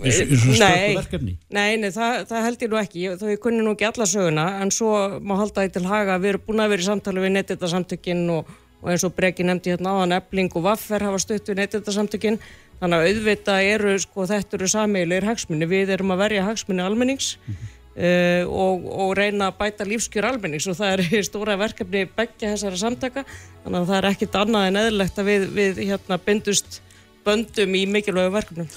Nei, 0.00 1.36
nei, 1.54 1.76
nei 1.80 1.90
það, 1.94 2.24
það 2.28 2.44
held 2.48 2.66
ég 2.66 2.72
nú 2.72 2.80
ekki. 2.80 3.06
Þó 3.20 3.24
ég 3.30 3.40
kunni 3.42 3.62
nú 3.62 3.72
ekki 3.76 3.88
alla 3.88 4.08
söguna 4.10 4.48
en 4.64 4.74
svo 4.74 4.90
má 5.22 5.36
halda 5.38 5.64
því 5.64 5.72
til 5.76 5.86
haga 5.86 6.18
að 6.18 6.26
við 6.26 6.34
erum 6.34 6.46
búin 6.48 6.64
að 6.64 6.74
vera 6.74 6.84
í 6.84 6.88
samtali 6.90 7.24
við 7.24 7.34
nettetasamtökinn 7.38 8.28
og 8.34 8.52
og 8.84 8.92
eins 8.92 9.04
og 9.06 9.14
Breki 9.16 9.44
nefndi 9.46 9.72
hérna 9.72 9.94
áðan 9.96 10.18
ebling 10.18 10.52
og 10.58 10.66
vaffer 10.66 11.04
hafa 11.06 11.20
stutt 11.22 11.48
við 11.48 11.62
neytöldasamtökinn 11.62 12.36
þannig 12.80 12.98
að 12.98 13.06
auðvita 13.08 13.60
eru 13.64 13.94
sko 14.02 14.26
þetta 14.28 14.58
eru 14.58 14.68
sameilir 14.68 15.24
hagsmunni, 15.24 15.68
við 15.70 15.94
erum 15.94 16.12
að 16.12 16.24
verja 16.26 16.44
hagsmunni 16.44 16.84
almennings 16.84 17.38
mm 17.38 17.54
-hmm. 17.54 17.70
uh, 17.96 18.52
og, 18.64 18.84
og 19.06 19.14
reyna 19.16 19.48
að 19.48 19.58
bæta 19.62 19.88
lífskjör 19.88 20.28
almennings. 20.28 20.66
Og 20.68 20.76
það 20.76 20.92
er 20.92 21.22
stóra 21.30 21.56
verkefni 21.56 22.04
begja 22.16 22.52
þessara 22.52 22.76
samtaka. 22.76 23.24
Þannig 23.64 23.80
að 23.80 23.88
það 23.88 23.98
er 23.98 24.10
ekkit 24.10 24.34
annað 24.42 24.66
en 24.66 24.80
eðlegt 24.82 25.18
að 25.18 25.30
við, 25.30 25.48
við 25.54 25.80
hérna 25.88 26.18
bindust 26.18 26.82
böndum 27.24 27.76
í 27.78 27.84
mikilvægu 27.90 28.34
verkefnum. 28.34 28.68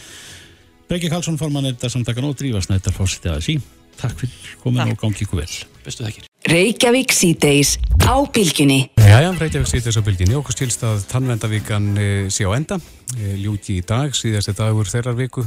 Breki 0.88 1.12
Karlsson 1.12 1.40
forman 1.40 1.68
þetta 1.68 1.92
samtakan 1.92 2.30
og 2.30 2.38
drífast 2.40 2.72
nættar 2.72 2.96
fórsetið 2.96 3.34
aðeins 3.34 3.52
í. 3.52 3.58
Takk 3.98 4.22
fyrir 4.22 4.56
komin 4.62 4.94
og 4.94 5.00
gangi 5.02 5.26
ykkur 5.26 5.42
vel. 5.42 5.50
Bestu 5.84 6.06
þakkir 6.06 6.28
Reykjavík 6.48 7.12
síðdeis 7.12 7.74
á 8.08 8.16
bylginni 8.32 8.86
Jæja, 9.02 9.34
Reykjavík 9.36 9.68
síðdeis 9.68 9.98
á 10.00 10.06
bylginni 10.06 10.38
okkur 10.38 10.56
stilst 10.56 10.86
að 10.88 11.04
tannvendavíkan 11.12 11.90
e, 11.98 12.08
sé 12.32 12.48
á 12.48 12.52
enda. 12.56 12.78
E, 13.18 13.34
ljúti 13.42 13.82
í 13.82 13.84
dag, 13.88 14.16
síðasti 14.16 14.54
dagur 14.56 14.88
þeirrar 14.88 15.18
viku. 15.18 15.44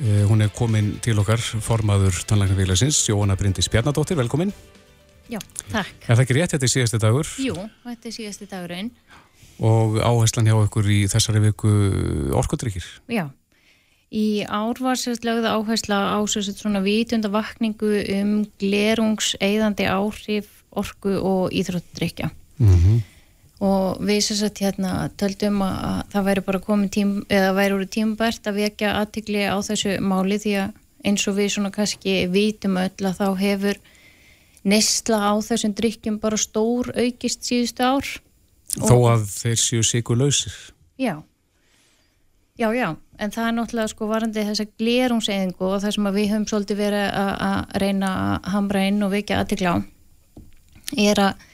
E, 0.00 0.22
hún 0.30 0.40
er 0.46 0.52
komin 0.56 0.94
til 1.04 1.18
okkar 1.20 1.42
formaður 1.42 2.22
tannlæknarfélagsins 2.30 3.02
Jóhanna 3.10 3.36
Bryndis 3.36 3.68
Bjarnadóttir, 3.72 4.16
velkomin. 4.20 4.54
Já, 5.30 5.40
takk. 5.68 5.92
Er 6.06 6.14
það 6.14 6.24
ekki 6.24 6.38
rétt, 6.38 6.54
þetta 6.54 6.66
er 6.66 6.74
síðasti 6.78 7.02
dagur? 7.02 7.34
Jú, 7.42 7.56
þetta 7.84 8.08
er 8.08 8.16
síðasti 8.16 8.48
dagurinn 8.50 8.94
Og 9.60 10.00
áherslan 10.00 10.48
hjá 10.48 10.56
okkur 10.56 10.88
í 10.88 11.02
þessari 11.10 11.44
viku 11.50 11.68
orkundrykkir 12.32 12.86
Já 13.12 13.28
Í 14.10 14.42
ár 14.42 14.74
var 14.82 14.98
sérst 14.98 15.22
lögð 15.22 15.46
áhersla 15.46 16.18
á 16.18 16.18
sérst 16.26 16.58
svona 16.58 16.82
vitunda 16.82 17.30
vakningu 17.30 17.92
um 18.16 18.32
glerungs 18.58 19.36
eigðandi 19.38 19.86
áhrif, 19.86 20.48
orku 20.74 21.14
og 21.14 21.54
íþróttdrykja. 21.54 22.30
Mm 22.58 22.74
-hmm. 22.74 22.98
Og 23.60 24.00
við 24.02 24.20
sérst 24.26 24.58
hérna 24.58 25.10
töldum 25.16 25.62
að 25.62 26.02
það 26.10 26.26
væri 26.26 26.40
bara 26.40 26.58
komið 26.58 26.90
tím, 26.90 27.24
eða 27.30 27.54
væri 27.54 27.74
úr 27.74 27.86
tímbært 27.86 28.46
að 28.46 28.54
vekja 28.54 28.98
aðtikli 28.98 29.46
á 29.46 29.56
þessu 29.62 30.00
máli 30.00 30.38
því 30.42 30.52
að 30.58 30.72
eins 31.04 31.28
og 31.28 31.36
við 31.36 31.48
svona 31.48 31.70
kannski 31.70 32.26
vitum 32.26 32.76
öll 32.76 33.06
að 33.06 33.18
þá 33.20 33.38
hefur 33.38 33.76
nesla 34.64 35.18
á 35.22 35.34
þessum 35.38 35.74
drykkjum 35.74 36.18
bara 36.18 36.36
stór 36.36 36.90
aukist 36.98 37.44
síðustu 37.46 37.82
ár. 37.82 38.06
Þó 38.78 38.96
að 39.10 39.26
þeir 39.32 39.58
séu 39.58 39.82
sigur 39.86 40.20
lausir? 40.20 40.54
Já. 41.00 41.22
Já, 42.60 42.68
já, 42.76 42.88
en 43.16 43.32
það 43.32 43.46
er 43.46 43.54
náttúrulega 43.56 43.90
sko 43.94 44.06
varandi 44.10 44.42
þess 44.44 44.60
að 44.60 44.72
glerungseyðingu 44.82 45.64
og 45.64 45.78
það 45.80 45.94
sem 45.96 46.08
við 46.12 46.26
höfum 46.28 46.48
svolítið 46.50 46.80
verið 46.82 47.06
að 47.16 47.78
reyna 47.80 48.10
að 48.20 48.50
hamra 48.52 48.82
inn 48.84 49.06
og 49.06 49.14
vikja 49.14 49.38
aðtikla 49.40 49.72
á 49.72 49.76
er 50.98 51.22
að 51.24 51.46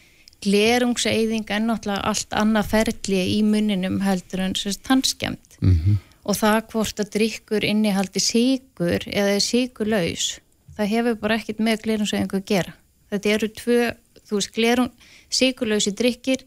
glerungseyðing 0.47 1.53
er 1.53 1.63
náttúrulega 1.63 2.11
allt 2.11 2.35
annað 2.37 2.73
ferli 2.73 3.21
í 3.37 3.39
muninum 3.47 4.01
heldur 4.05 4.43
en 4.49 4.57
tannskjönd 4.89 5.59
mm 5.61 5.77
-hmm. 5.77 6.01
og 6.25 6.37
það 6.37 6.59
hvort 6.73 7.01
að 7.01 7.13
drikkur 7.19 7.65
innihaldi 7.65 8.21
síkur 8.21 9.07
eða 9.07 9.37
er 9.37 9.45
síkurlaus 9.47 10.41
það 10.77 10.93
hefur 10.95 11.15
bara 11.23 11.37
ekkit 11.37 11.59
með 11.59 11.83
glerungseyðingu 11.87 12.37
að 12.37 12.51
gera 12.51 12.75
þetta 13.11 13.29
eru 13.29 13.49
tvö, 13.49 13.81
þú 14.27 14.35
veist, 14.37 14.55
glerung 14.55 14.93
síkurlausi 15.31 15.95
drikkir 15.95 16.43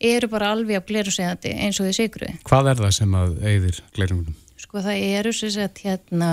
eru 0.00 0.28
bara 0.30 0.52
alveg 0.54 0.78
á 0.78 0.88
glerusegandi 0.88 1.54
eins 1.58 1.80
og 1.80 1.88
því 1.88 1.94
sigruði. 1.96 2.36
Hvað 2.46 2.70
er 2.72 2.82
það 2.82 2.94
sem 2.98 3.16
að 3.18 3.40
eigðir 3.50 3.80
glerungunum? 3.96 4.36
Sko 4.58 4.82
það 4.84 5.06
eru 5.18 5.32
sagt 5.38 5.82
hérna 5.84 6.30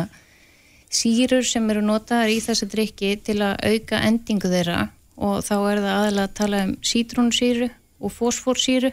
sírur 0.95 1.45
sem 1.45 1.65
eru 1.69 1.81
notaðar 1.85 2.33
í 2.33 2.41
þessu 2.43 2.67
drikki 2.71 3.15
til 3.25 3.39
að 3.43 3.57
auka 3.65 4.01
endingu 4.05 4.51
þeirra 4.51 4.89
og 5.15 5.41
þá 5.45 5.55
er 5.57 5.81
það 5.81 5.95
aðalega 5.95 6.27
að 6.27 6.37
tala 6.39 6.61
um 6.65 6.75
sítrónsýru 6.85 7.69
og 8.05 8.13
fósfórsýru 8.13 8.91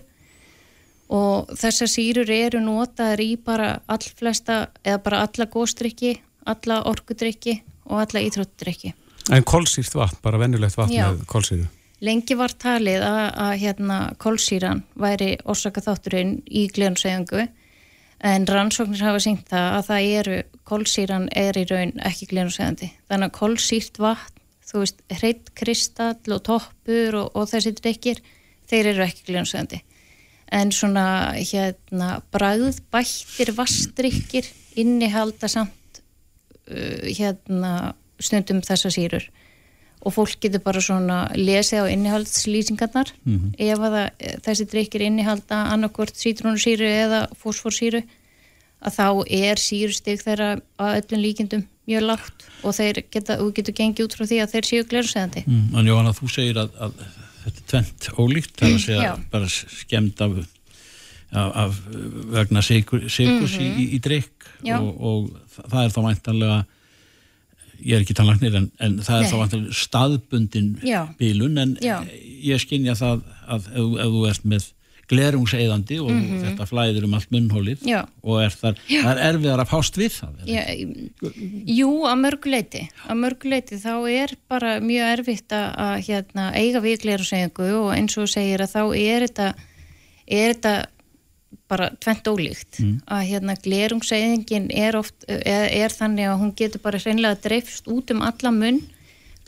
og 1.13 1.53
þessar 1.59 1.91
sýrur 1.93 2.33
eru 2.33 2.63
notaður 2.65 3.25
í 3.25 3.31
bara 3.37 3.75
allflesta 3.91 4.65
eða 4.85 5.03
bara 5.05 5.23
alla 5.27 5.49
góstrykki, 5.53 6.15
alla 6.49 6.81
orkudrykki 6.89 7.59
og 7.91 8.01
alla 8.07 8.23
íþróttdrykki. 8.25 8.95
En 9.31 9.45
kólsýrt 9.47 9.95
vatn, 9.95 10.19
bara 10.25 10.41
vennulegt 10.41 10.79
vatn 10.79 10.95
Já. 10.95 11.11
með 11.11 11.27
kólsýru? 11.31 11.69
Lengi 12.03 12.35
var 12.35 12.55
talið 12.59 13.05
að, 13.07 13.25
að 13.45 13.53
hérna, 13.62 13.99
kólsýran 14.19 14.83
væri 14.99 15.37
orsaka 15.47 15.85
þátturinn 15.85 16.41
í 16.51 16.67
glenusegjöngu 16.75 17.47
en 18.27 18.47
rannsóknir 18.51 19.05
hafa 19.07 19.23
syngt 19.23 19.49
það 19.51 19.69
að 19.77 19.88
það 19.91 20.09
eru, 20.19 20.41
kólsýran 20.67 21.29
er 21.38 21.59
í 21.59 21.65
raun 21.71 21.95
ekki 22.03 22.29
glenusegjandi. 22.33 22.91
Þannig 23.11 23.31
að 23.31 23.38
kólsýrt 23.38 24.03
vatn, 24.03 24.43
þú 24.67 24.83
veist, 24.83 25.01
hreitt 25.21 25.55
kristall 25.59 26.35
og 26.35 26.45
toppur 26.49 27.19
og, 27.23 27.33
og 27.38 27.49
þessi 27.51 27.75
drikkir, 27.79 28.23
þeir 28.71 28.93
eru 28.95 29.07
ekki 29.07 29.31
glenusegjandi 29.31 29.83
en 30.53 30.73
svona 30.75 31.33
hérna 31.38 32.19
bræðbættir 32.35 33.53
vastrykkir 33.57 34.49
innihalda 34.79 35.49
samt 35.49 36.03
uh, 36.69 37.09
hérna 37.09 37.95
stundum 38.23 38.61
þessa 38.65 38.93
sýrur 38.93 39.25
og 40.03 40.15
fólk 40.17 40.41
getur 40.43 40.62
bara 40.65 40.83
svona 40.83 41.19
lesið 41.38 41.87
á 41.87 41.93
innihaldslýsingarnar 41.95 43.12
mm 43.25 43.38
-hmm. 43.38 43.53
ef 43.59 43.79
að 43.79 44.11
þessi 44.47 44.67
drikkir 44.71 45.01
innihalda 45.07 45.67
annarkort 45.75 46.17
sítrónusýru 46.17 46.88
eða 47.05 47.29
fósforsýru 47.38 48.03
að 48.83 48.93
þá 48.99 49.09
er 49.31 49.57
sýrustig 49.62 50.23
þeirra 50.27 50.61
að 50.79 50.97
öllum 50.99 51.23
líkindum 51.23 51.65
mjög 51.87 52.03
lágt 52.03 52.47
og 52.62 52.75
þeir 52.75 53.03
geta, 53.11 53.38
þú 53.38 53.53
getur 53.57 53.75
gengið 53.79 54.07
út 54.07 54.17
frá 54.17 54.27
því 54.27 54.38
að 54.43 54.53
þeir 54.55 54.69
séu 54.69 54.85
glerusegandi. 54.91 55.45
Mm, 55.47 55.79
en 55.79 55.87
Jóhanna, 55.91 56.15
þú 56.15 56.31
segir 56.31 56.59
að, 56.62 56.75
að 56.79 56.93
þetta 57.45 57.59
er 57.59 57.65
tvent 57.73 58.09
ólíkt 58.19 58.59
það 58.59 58.69
er 58.69 58.75
að 58.75 58.85
segja 58.88 59.15
bara 59.33 59.49
skemmt 59.49 60.21
af, 60.27 60.37
af, 61.33 61.57
af 61.65 61.81
vegna 62.37 62.62
sigurs 62.62 63.19
mm 63.19 63.41
-hmm. 63.47 63.59
í, 63.61 63.67
í, 63.83 63.88
í 63.97 63.99
drikk 63.99 64.49
og, 64.79 64.93
og 65.01 65.31
það 65.71 65.85
er 65.85 65.95
þá 65.95 66.01
mæntalega 66.07 66.65
ég 67.83 67.97
er 67.97 68.05
ekki 68.05 68.16
tannlagnir 68.18 68.59
en, 68.59 68.68
en 68.83 69.01
það 69.03 69.16
er 69.16 69.25
Nei. 69.25 69.31
þá 69.31 69.37
vantilega 69.40 69.81
staðbundin 69.83 70.71
Já. 70.87 71.01
bílun 71.18 71.59
en 71.62 71.75
Já. 71.83 71.97
ég 72.42 72.62
skinja 72.62 72.95
það 72.99 73.27
að 73.47 73.68
ef, 73.73 73.90
ef 74.05 74.14
þú 74.14 74.23
ert 74.31 74.49
með 74.55 74.71
glerungseiðandi 75.12 75.99
og 76.01 76.11
mm 76.11 76.21
-hmm. 76.21 76.45
þetta 76.45 76.66
flæðir 76.71 77.05
um 77.05 77.16
allt 77.18 77.33
munnhólið 77.35 77.83
Já. 77.87 78.01
og 78.23 78.42
er 78.42 78.55
þar, 78.55 78.79
það 78.88 79.11
er 79.12 79.23
erfiðar 79.29 79.62
að 79.64 79.73
fást 79.73 79.99
við 79.99 80.12
það 80.21 80.33
Jú, 81.66 81.90
að 82.09 82.16
mörguleiti 82.23 82.83
að 83.09 83.21
mörguleiti 83.25 83.81
þá 83.83 83.95
er 84.11 84.37
bara 84.49 84.79
mjög 84.81 85.12
erfitt 85.18 85.53
að 85.53 85.95
hérna, 86.07 86.53
eiga 86.55 86.81
við 86.81 87.05
glerungseiðingu 87.05 87.68
og 87.83 87.92
eins 87.97 88.16
og 88.18 88.31
segir 88.31 88.62
að 88.62 88.75
þá 88.77 88.83
er 88.97 89.27
þetta 89.27 89.49
er 90.27 90.55
þetta 90.55 90.75
bara 91.73 91.89
tvent 92.03 92.29
ólíkt. 92.29 92.81
Mm. 92.83 92.99
að 93.07 93.23
hérna 93.31 93.57
glerungsæðingin 93.65 94.69
er 94.71 94.99
oft 95.01 95.25
er, 95.29 95.71
er 95.73 95.95
þannig 95.95 96.29
að 96.29 96.43
hún 96.43 96.53
getur 96.59 96.85
bara 96.85 97.01
hreinlega 97.01 97.41
dreifst 97.47 97.89
út 97.89 98.13
um 98.15 98.23
alla 98.27 98.53
munn. 98.53 98.83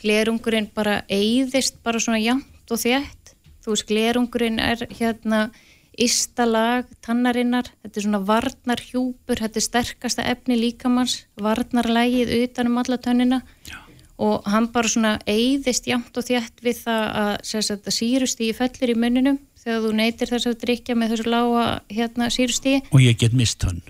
Glerungurinn 0.01 0.67
bara 0.73 1.03
eyðist 1.09 1.79
bara 1.85 2.01
svona 2.01 2.19
jamt 2.23 2.73
og 2.73 2.81
þétt. 2.81 3.35
Þú 3.63 3.73
veist 3.73 3.87
glerungurinn 3.89 4.59
er 4.61 4.85
hérna 4.97 5.47
Ístalag, 5.95 6.89
tannarinnar, 7.05 7.69
þetta 7.79 7.99
er 8.01 8.03
svona 8.03 8.19
varnarhjúpur, 8.27 9.39
þetta 9.39 9.61
er 9.61 9.63
sterkasta 9.63 10.25
efni 10.27 10.57
líkamanns, 10.59 11.21
varnarlægið 11.39 12.33
utanum 12.41 12.81
alla 12.81 12.97
tönnina. 12.99 13.41
Já. 13.63 13.79
og 14.17 14.45
hann 14.47 14.69
bara 14.71 14.87
svona 14.87 15.17
eyðist 15.27 15.89
jamt 15.89 16.15
og 16.15 16.23
þétt 16.23 16.61
við 16.63 16.77
það 16.85 17.01
að, 17.19 17.33
að 17.75 17.89
sírust 17.91 18.39
í 18.39 18.53
fellir 18.55 18.93
í 18.93 18.95
munninum 18.95 19.39
þegar 19.65 19.83
þú 19.85 19.91
neytir 19.97 20.29
þess 20.29 20.49
að 20.49 20.57
drikja 20.61 20.95
með 20.97 21.13
þessu 21.15 21.31
lága 21.31 21.65
hérna 21.89 22.29
sírstí 22.33 22.77
og 22.91 22.99
ég 23.01 23.17
get 23.21 23.35
mist 23.37 23.63
hann 23.65 23.81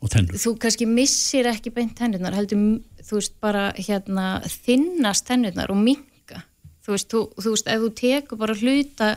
og 0.00 0.10
tennur. 0.12 0.38
Þú 0.40 0.54
kannski 0.62 0.88
missir 0.88 1.48
ekki 1.50 1.72
beint 1.74 1.94
tennurnar 1.98 2.34
heldur 2.34 2.80
þú 3.04 3.18
veist 3.20 3.36
bara 3.42 3.68
hérna 3.78 4.40
þinnast 4.48 5.28
tennurnar 5.28 5.70
og 5.72 5.78
minga 5.78 6.42
þú 6.84 6.96
veist, 6.96 7.10
þú, 7.12 7.20
þú 7.36 7.54
veist, 7.54 7.70
ef 7.70 7.84
þú 7.84 7.92
tekur 8.00 8.40
bara 8.40 8.56
hluta 8.58 9.10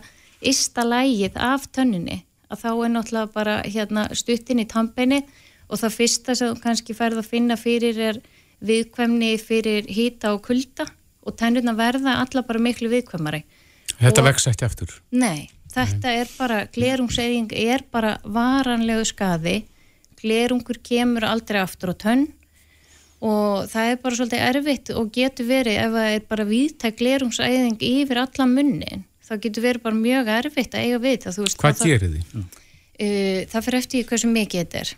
ysta 0.43 0.85
lægið 0.85 1.39
af 1.39 1.65
tönninni 1.73 2.19
að 2.51 2.61
þá 2.65 2.69
er 2.73 2.93
náttúrulega 2.93 3.33
bara 3.33 3.55
hérna 3.65 4.05
stuttin 4.13 4.61
í 4.61 4.67
tampeini 4.69 5.23
og 5.71 5.79
það 5.81 5.97
fyrsta 5.97 6.37
sem 6.37 6.53
þú 6.53 6.61
kannski 6.67 6.97
færð 6.97 7.23
að 7.23 7.31
finna 7.31 7.57
fyrir 7.57 8.01
er 8.11 8.21
viðkvæmni 8.63 9.33
fyrir 9.41 9.89
hýta 9.89 10.35
og 10.35 10.43
kulda 10.45 10.85
og 11.23 11.39
tennurna 11.39 11.73
verða 11.75 12.19
alla 12.21 12.43
bara 12.45 12.61
miklu 12.61 12.91
viðkvæmari. 12.91 13.41
Þetta 13.97 14.23
vex 14.25 14.49
eftir 14.51 14.67
eftir? 14.67 14.95
Nei 15.15 15.47
þetta 15.73 16.13
er 16.21 16.31
bara, 16.37 16.63
glerungseyðing 16.73 17.53
er 17.57 17.83
bara 17.91 18.17
varanlegu 18.23 19.05
skaði. 19.09 19.63
Glerungur 20.21 20.79
kemur 20.85 21.25
aldrei 21.27 21.59
aftur 21.63 21.91
á 21.91 21.95
tönn 21.99 22.27
og 23.23 23.69
það 23.71 23.89
er 23.89 24.01
bara 24.03 24.17
svolítið 24.19 24.43
erfitt 24.49 24.91
og 24.99 25.11
getur 25.15 25.47
verið 25.47 25.79
ef 25.79 25.93
það 25.95 26.09
er 26.15 26.25
bara 26.33 26.45
viðtæk 26.49 26.97
glerungseyðing 26.99 27.85
yfir 27.87 28.19
alla 28.23 28.47
munnin, 28.49 29.05
þá 29.23 29.33
getur 29.45 29.63
verið 29.63 29.85
bara 29.85 29.99
mjög 29.99 30.31
erfitt 30.37 30.75
að 30.75 30.87
eiga 30.87 30.99
við 31.03 31.19
það 31.23 31.39
veist, 31.45 31.61
Hvað 31.61 31.85
gerir 31.87 32.17
því? 32.17 32.23
Uh, 32.33 33.39
það 33.51 33.67
fyrir 33.67 33.79
eftir 33.79 34.09
hversu 34.09 34.31
mikið 34.31 34.63
þetta 34.63 34.83
er. 34.83 34.93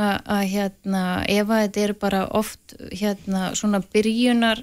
Að 0.00 0.44
hérna, 0.52 1.00
ef 1.26 1.48
að 1.50 1.64
þetta 1.64 1.80
er 1.82 1.92
bara 1.98 2.20
oft 2.38 2.76
hérna 2.94 3.48
svona 3.58 3.80
byrjunar 3.82 4.60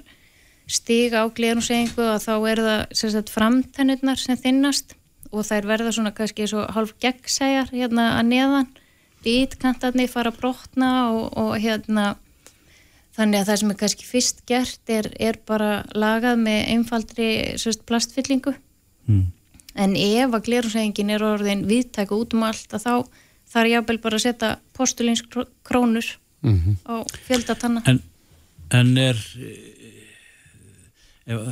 stiga 0.68 1.24
á 1.24 1.26
glerungseyðingu 1.32 2.06
að 2.14 2.22
þá 2.24 2.32
er 2.52 2.62
það 2.96 3.32
framtennurnar 3.34 4.20
sem 4.20 4.38
þinnast 4.40 4.94
og 5.32 5.46
þær 5.46 5.68
verða 5.68 5.92
svona 5.94 6.14
kannski 6.16 6.46
svo 6.48 6.64
hálf 6.74 6.94
gegnsæjar 7.02 7.72
hérna 7.72 8.14
að 8.18 8.30
neðan 8.32 8.70
bítkantarnir 9.24 10.10
fara 10.10 10.32
að 10.32 10.40
brotna 10.40 10.90
og, 11.12 11.24
og 11.36 11.54
hérna 11.60 12.16
þannig 13.18 13.40
að 13.40 13.48
það 13.48 13.60
sem 13.60 13.72
er 13.72 13.78
kannski 13.82 14.06
fyrst 14.06 14.44
gert 14.48 14.92
er, 14.94 15.10
er 15.18 15.40
bara 15.48 15.82
lagað 15.94 16.38
með 16.44 16.60
einfaldri 16.74 17.30
sérst, 17.58 17.84
plastfyllingu 17.88 18.54
mm. 19.08 19.24
en 19.74 19.96
ef 19.98 20.36
að 20.38 20.44
glerusengin 20.50 21.14
er 21.14 21.26
orðin 21.26 21.66
viðtæku 21.70 22.20
út 22.22 22.36
um 22.36 22.46
allt 22.48 22.76
að 22.76 22.86
þá 22.86 22.94
þarf 23.48 23.90
bara 24.04 24.20
að 24.20 24.24
setja 24.26 24.52
postulinskrónur 24.76 26.12
mm 26.44 26.56
-hmm. 26.58 26.76
á 26.86 26.96
fjöldatanna 27.26 27.82
en, 27.86 28.02
en 28.70 28.96
er 28.98 29.18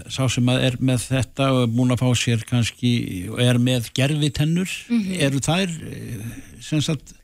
sá 0.08 0.24
sem 0.32 0.48
er 0.54 0.78
með 0.80 1.04
þetta 1.10 1.50
og 1.52 1.60
er 1.66 1.74
búin 1.74 1.92
að 1.92 2.02
fá 2.02 2.08
sér 2.16 2.44
kannski 2.48 2.92
og 3.32 3.42
er 3.44 3.60
með 3.60 3.90
gerfitennur 3.96 4.70
mm 4.88 5.02
-hmm. 5.02 5.20
eru 5.26 5.42
þær 5.44 5.74
eh, 5.90 6.80
sagt, 6.80 7.14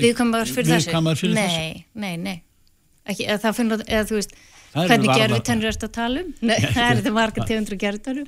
viðkamar 0.00 0.48
fyrir 0.48 0.72
þessu? 0.72 0.94
Fyrir 1.20 1.34
nei, 1.36 1.44
þessu? 1.44 1.84
nei, 1.94 2.16
nei 2.16 2.36
ekki, 3.04 3.26
eða 3.28 3.40
það 3.42 3.56
finnur, 3.58 3.84
eða 3.86 4.08
þú 4.08 4.20
veist 4.20 4.36
hvernig 4.74 5.12
gerfitennur 5.12 5.70
erst 5.70 5.84
að 5.86 5.92
tala 5.94 6.22
um? 6.24 6.30
Nei, 6.48 6.56
það 6.60 6.84
er 6.84 7.00
þetta 7.00 7.14
marga 7.18 7.48
tegundru 7.48 7.80
gerfitennur 7.84 8.26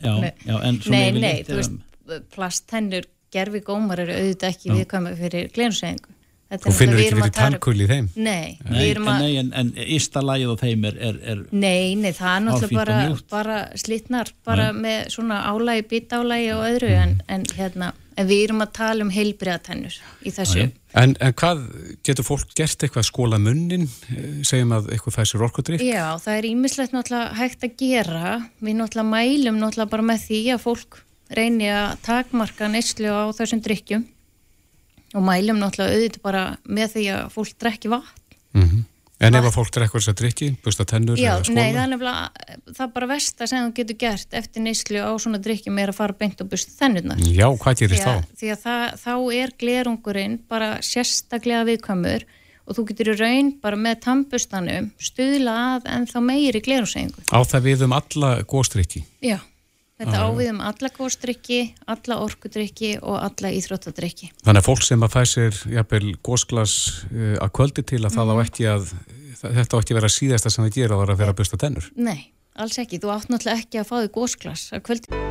Nei, 0.93 1.13
nei, 1.17 1.45
þú 1.47 1.61
veist 1.61 2.27
plasttennur, 2.37 3.09
gerfigómar 3.35 4.05
eru 4.05 4.15
auðvitað 4.15 4.53
ekki 4.53 4.75
viðkamar 4.77 5.17
fyrir 5.19 5.49
glenusegingu 5.55 6.13
Þú 6.47 6.73
finnur 6.79 7.01
ekki 7.03 7.17
verið 7.19 7.33
tannkul 7.35 7.75
í 7.75 7.87
þeim? 7.91 8.09
Nei, 8.15 8.55
nei, 8.71 8.83
en, 8.93 9.07
nei 9.19 9.33
en, 9.41 9.49
en 9.59 9.71
ístalægið 9.97 10.53
á 10.55 10.57
þeim 10.61 10.85
er, 10.87 10.99
er, 11.09 11.17
er 11.33 11.41
Nei, 11.51 11.97
nei, 11.99 12.13
það 12.15 12.31
er 12.31 12.45
náttúrulega 12.45 12.79
bara, 12.79 12.99
bara 13.33 13.57
slittnar, 13.83 14.31
bara 14.47 14.69
nei. 14.71 14.79
með 14.85 15.09
svona 15.17 15.41
álægi, 15.51 15.87
bitálægi 15.91 16.53
og 16.55 16.63
öðru 16.69 16.93
mm. 16.93 17.03
en, 17.03 17.17
en 17.35 17.49
hérna, 17.59 17.91
en 18.15 18.31
við 18.31 18.45
erum 18.45 18.63
að 18.63 18.73
tala 18.79 19.07
um 19.09 19.13
heilbriðatennur 19.17 19.99
í 20.23 20.35
þessu 20.39 20.69
en, 20.69 21.17
en 21.19 21.35
hvað, 21.43 21.67
getur 22.07 22.31
fólk 22.31 22.55
gert 22.55 22.87
eitthvað 22.87 23.11
skóla 23.11 23.43
munnin, 23.43 23.91
segjum 24.47 24.79
að 24.79 24.93
eitthvað 24.95 25.19
fæsir 25.19 25.47
orkudrykk? 25.51 25.83
Já, 25.83 26.15
það 26.23 26.39
er 26.39 26.51
ímislegt 26.53 26.95
náttúrulega 26.95 27.41
hægt 27.43 27.67
að 27.67 27.79
gera 27.83 28.37
við 28.63 28.79
náttúrulega 28.85 29.11
mælum 29.11 29.59
náttúrulega 29.65 29.95
bara 29.99 30.11
með 30.15 30.29
því 30.31 30.45
að 30.55 30.67
fólk 30.71 31.03
reyni 31.35 31.75
að 31.75 31.97
takmarka 32.07 32.71
neyslu 32.71 33.11
á 33.11 33.35
þessum 33.35 33.67
drykkjum 33.67 34.13
og 35.17 35.25
mælum 35.25 35.63
náttúrulega 35.63 35.97
auðvitað 35.97 36.27
bara 36.27 36.45
með 36.69 36.93
því 36.97 37.07
að 37.15 37.33
fólk 37.35 37.57
drekki 37.63 37.93
vatn 37.93 38.37
mm 38.53 38.69
-hmm. 38.69 38.85
En 39.17 39.33
ef 39.33 39.47
að 39.49 39.55
fólk 39.55 39.71
drekkur 39.73 40.03
þess 40.03 40.11
að 40.13 40.19
drikki, 40.19 40.47
busta 40.61 40.85
tennur 40.85 41.17
Já, 41.17 41.41
nei, 41.49 41.73
það 41.73 41.83
er 41.83 41.89
nefnilega, 41.89 42.25
það 42.77 42.83
er 42.85 42.91
bara 42.93 43.07
versta 43.07 43.47
sem 43.49 43.63
þú 43.65 43.73
getur 43.79 43.97
gert 43.97 44.35
eftir 44.37 44.63
neyslu 44.63 45.01
á 45.01 45.11
svona 45.17 45.41
drikkjum 45.41 45.79
er 45.79 45.89
að 45.89 45.97
fara 45.97 46.13
beint 46.13 46.43
og 46.45 46.51
busta 46.53 46.73
tennurnar 46.77 47.23
Já, 47.25 47.49
hvað 47.57 47.79
gerist 47.81 48.05
þá? 48.05 48.25
Því 48.37 48.51
að 48.53 48.61
það, 48.67 48.85
þá 49.05 49.15
er 49.41 49.55
glerungurinn 49.63 50.39
bara 50.49 50.69
sérstaklega 50.83 51.65
viðkvæmur 51.65 52.27
og 52.67 52.77
þú 52.77 52.87
getur 52.91 53.13
í 53.15 53.17
raun 53.17 53.53
bara 53.63 53.77
með 53.77 54.01
tambustanum 54.05 54.93
stuðla 55.01 55.57
að 55.73 55.89
en 55.97 56.07
þá 56.13 56.21
meiri 56.21 56.61
glerungsengu 56.61 57.25
Á 57.33 57.41
það 57.41 57.61
við 57.71 57.89
um 57.89 57.97
alla 57.97 58.43
góðstrykki? 58.45 59.07
Já 59.25 59.41
Þetta 59.97 60.25
ávið 60.29 60.51
um 60.53 60.59
alla 60.61 60.91
góðstrykki, 60.93 61.61
alla 61.89 62.19
orkudrykki 62.21 62.91
og 63.01 63.17
alla 63.17 63.53
íþróttadrykki. 63.57 64.29
Þannig 64.45 64.61
að 64.61 64.67
fólk 64.67 64.85
sem 64.85 65.07
að 65.07 65.15
fæ 65.15 65.23
sér 65.31 65.61
jafnvel 65.73 66.11
góðsklas 66.21 66.75
uh, 67.09 67.37
að 67.41 67.53
kvöldi 67.57 67.85
til 67.89 68.03
að 68.03 68.11
mm. 68.11 68.17
það 68.19 68.33
á 68.33 68.37
ekki 68.43 68.69
að, 68.75 68.91
þetta 69.41 69.73
á 69.73 69.81
ekki 69.81 69.97
að 69.97 70.01
vera 70.03 70.13
síðasta 70.13 70.53
sem 70.53 70.67
það 70.67 70.77
gera 70.77 70.99
að 70.99 71.03
vera 71.05 71.17
að 71.17 71.23
vera 71.25 71.33
að 71.33 71.41
busta 71.41 71.61
tennur. 71.65 71.89
Nei, 71.97 72.29
alls 72.61 72.77
ekki. 72.85 73.01
Þú 73.01 73.15
átt 73.17 73.33
náttúrulega 73.33 73.65
ekki 73.65 73.81
að 73.81 73.89
fá 73.89 73.97
því 74.03 74.13
góðsklas 74.21 74.69
að 74.77 74.87
kvöldi. 74.91 75.25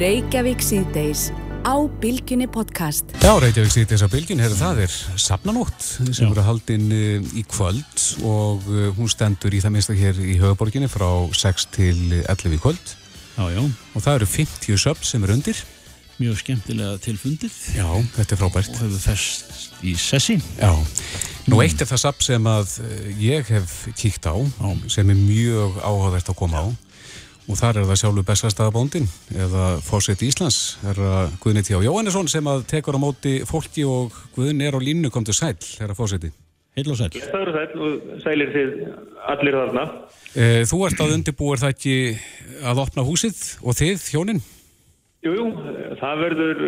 Reykjavík 0.00 0.64
síðdeis 0.64 1.28
á 1.60 1.76
Bilginni 2.00 2.48
podcast. 2.48 3.12
Já, 3.20 3.36
Reykjavík 3.36 3.76
síðdeis 3.76 4.00
á 4.02 4.08
Bilginni, 4.08 4.48
herru 4.48 4.56
það 4.56 4.84
er 4.88 5.00
Sapnanótt 5.20 5.90
sem 6.08 6.30
eru 6.30 6.42
haldinn 6.46 6.88
eh, 6.88 7.32
í 7.36 7.44
kvöld 7.52 8.06
og 8.24 8.64
eh, 8.72 8.88
hún 8.96 9.12
stendur 9.12 9.52
í 9.52 9.60
það 9.60 9.76
minnsta 9.76 9.96
hér 9.98 10.18
í 10.24 10.40
höfuborginni 10.40 10.88
frá 10.88 11.10
6 11.36 11.74
til 11.76 11.98
11 12.24 12.56
í 12.56 12.64
kvöld. 12.64 12.96
Já, 13.36 13.44
já. 13.52 13.62
Og 13.92 14.00
það 14.00 14.14
eru 14.14 14.28
50 14.32 14.80
söp 14.80 15.02
sem 15.04 15.24
eru 15.24 15.36
undir. 15.36 15.58
Mjög 16.16 16.38
skemmtilega 16.40 16.96
tilfundið. 17.04 17.56
Já, 17.76 17.88
þetta 18.16 18.32
er 18.32 18.40
frábært. 18.40 18.70
Og 18.72 18.84
hefur 18.86 19.02
fest 19.04 19.84
í 19.84 19.92
sessi. 20.00 20.38
Já. 20.56 20.72
Nú 21.46 21.60
eitt 21.60 21.82
er 21.84 21.90
það 21.90 22.00
sap 22.00 22.24
sem 22.24 22.48
að 22.48 22.78
eh, 22.86 23.10
ég 23.20 23.52
hef 23.52 23.74
kíkt 24.00 24.24
á, 24.24 24.34
sem 24.90 25.12
er 25.12 25.20
mjög 25.20 25.76
áhugavert 25.84 26.32
að 26.32 26.38
koma 26.40 26.64
á 26.64 26.66
og 27.46 27.58
þar 27.58 27.78
er 27.78 27.84
það 27.86 28.00
sjálfur 28.00 28.26
bestastæðabóndin 28.26 29.04
eða 29.36 29.66
fósitt 29.86 30.24
Íslands 30.26 30.80
er 30.86 30.98
að 30.98 31.36
Guðni 31.42 31.62
T. 31.62 31.76
Jóhannesson 31.78 32.30
sem 32.30 32.48
að 32.50 32.64
tekur 32.72 32.98
á 32.98 33.00
móti 33.02 33.36
fólki 33.46 33.86
og 33.86 34.16
Guðni 34.34 34.66
er 34.66 34.74
á 34.74 34.80
línu 34.82 35.12
kom 35.14 35.26
til 35.26 35.36
sæl, 35.36 35.54
er 35.54 35.92
að 35.92 36.00
fósitti. 36.00 36.32
Heil 36.76 36.90
og 36.92 36.98
sæl. 36.98 37.14
Það 37.16 37.42
eru 37.42 37.52
sæl 37.56 37.84
og 37.86 38.18
sælir 38.20 38.50
þið 38.52 38.72
allir 39.32 39.54
þarna. 39.56 39.84
E, 40.36 40.48
þú 40.68 40.80
ert 40.84 40.98
að 41.00 41.14
undirbúir 41.14 41.62
það 41.62 41.72
ekki 41.72 41.94
að 42.68 42.82
opna 42.82 43.04
húsið 43.06 43.38
og 43.64 43.78
þið, 43.78 44.02
hjóninn? 44.12 44.42
Jújú, 45.24 45.46
jú, 45.48 45.94
það 46.02 46.20
verður 46.20 46.60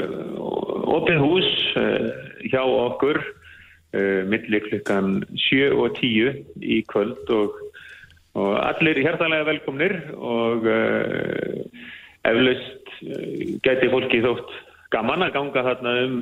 opið 0.96 1.20
hús 1.20 1.50
eh, 1.78 2.08
hjá 2.48 2.62
okkur 2.64 3.20
uh, 3.20 4.22
millir 4.32 4.64
klukkan 4.64 5.20
7 5.44 5.68
og 5.76 6.00
10 6.00 6.40
í 6.64 6.80
kvöld 6.88 7.30
og, 7.36 7.60
og 8.40 8.56
allir 8.64 9.02
hærtalega 9.04 9.46
velkomnir 9.50 9.94
og 10.16 10.66
eflaust 12.26 12.96
gæti 13.62 13.92
fólki 13.92 14.24
þótt 14.24 14.56
gaman 14.90 15.28
að 15.28 15.36
ganga 15.36 15.66
þarna 15.68 15.94
um 16.06 16.18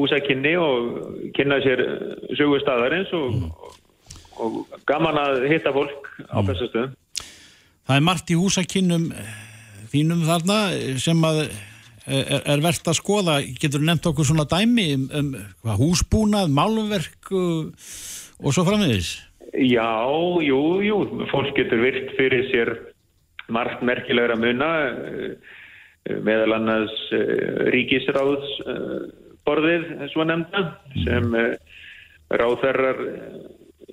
húsakinni 0.00 0.56
og 0.60 1.04
kynna 1.36 1.60
sér 1.64 1.84
sögu 2.38 2.60
staðarins 2.64 3.12
og, 3.16 3.36
mm. 3.36 3.50
og, 3.52 3.78
og 4.40 4.80
gaman 4.88 5.20
að 5.20 5.46
hitta 5.52 5.74
fólk 5.76 6.10
á 6.26 6.40
mm. 6.40 6.50
þessu 6.50 6.70
stöðum. 6.72 6.96
Það 7.90 7.96
er 7.96 8.06
margt 8.06 8.30
í 8.30 8.38
húsakinnum 8.38 9.10
þínum 9.90 10.22
þarna 10.28 10.60
sem 11.02 11.26
að 11.26 11.42
er, 12.06 12.42
er 12.44 12.62
verðt 12.62 12.90
að 12.90 12.98
skoða, 13.00 13.38
getur 13.60 13.82
nefnt 13.84 14.10
okkur 14.10 14.28
svona 14.28 14.46
dæmi 14.50 14.90
um, 14.96 15.08
um 15.16 15.32
hvað, 15.62 15.80
húsbúnað, 15.80 16.52
málverk 16.54 17.32
og, 17.34 17.90
og 18.40 18.54
svo 18.54 18.66
frammiðis? 18.68 19.16
Já, 19.50 19.90
jú, 20.46 20.60
jú, 20.86 21.00
fólk 21.32 21.56
getur 21.56 21.82
virt 21.82 22.12
fyrir 22.18 22.46
sér 22.52 22.74
margt 23.50 23.82
merkilegra 23.82 24.36
muna 24.38 24.68
eh, 24.86 26.20
meðal 26.22 26.54
annars 26.60 26.94
eh, 27.14 27.66
ríkisráðsborðið 29.46 30.10
svo 30.12 30.24
nefnda 30.24 30.60
sem 31.04 31.34
eh, 31.34 31.56
ráðherrar 32.30 32.98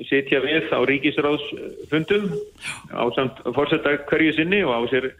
sitja 0.08 0.42
við 0.42 0.70
á 0.70 0.80
ríkisráðsfundum 0.86 2.30
á 2.94 3.04
samt 3.16 3.42
fórsetta 3.56 3.98
hverju 4.08 4.34
sinni 4.34 4.64
og 4.64 4.74
á 4.76 4.82
sér 4.92 5.14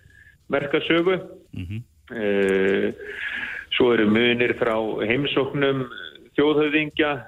merkasögu 0.50 1.20
mm 1.54 1.66
-hmm. 1.66 1.82
Eh, 2.08 2.94
svo 3.76 3.94
eru 3.94 4.08
munir 4.08 4.54
frá 4.56 4.80
heimsóknum 5.04 5.90
þjóðhauðingja, 6.38 7.26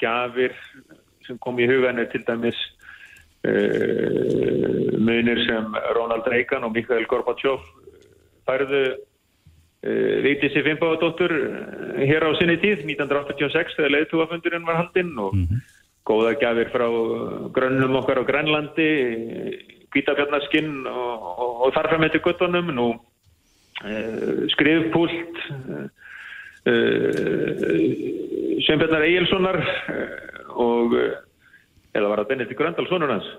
gafir 0.00 0.52
sem 1.24 1.38
kom 1.38 1.56
í 1.60 1.68
hugan 1.70 2.00
er 2.00 2.10
til 2.10 2.24
dæmis 2.26 2.58
munir 4.98 5.38
sem 5.46 5.64
Ronald 5.94 6.26
Reagan 6.26 6.64
og 6.64 6.72
Mikhail 6.72 7.06
Gorbachev 7.06 7.62
færðu 8.44 8.96
uh, 9.86 10.14
Vítissi 10.26 10.62
Fimbaðadóttur 10.66 11.34
hér 11.98 12.26
á 12.26 12.30
sinni 12.38 12.56
tíð, 12.62 12.86
1986 12.86 13.76
þegar 13.76 13.94
leiðtúafundurinn 13.96 14.66
var 14.68 14.82
haldinn 14.82 15.12
og 15.18 15.34
mm 15.34 15.44
-hmm. 15.44 15.60
góða 16.04 16.34
gafir 16.40 16.72
frá 16.72 16.88
grönnum 17.52 17.96
okkar 18.00 18.20
á 18.20 18.24
Grænlandi, 18.24 18.90
Kvítabjarnaskinn 19.90 20.86
og, 20.86 21.14
og, 21.38 21.52
og 21.66 21.74
þarfram 21.74 22.04
eftir 22.04 22.22
guttunum 22.22 22.74
nú 22.74 22.94
Eh, 23.80 24.44
skrifpúlt 24.52 25.38
eh, 26.68 27.76
Sveinbjörnar 28.60 29.06
Egilsonar 29.06 29.56
eh, 29.88 30.50
og 30.52 30.92
eða 31.96 32.10
var 32.10 32.20
það 32.20 32.28
Benedikt 32.28 32.60
Gröndal 32.60 32.88
sonur 32.90 33.14
hans 33.14 33.30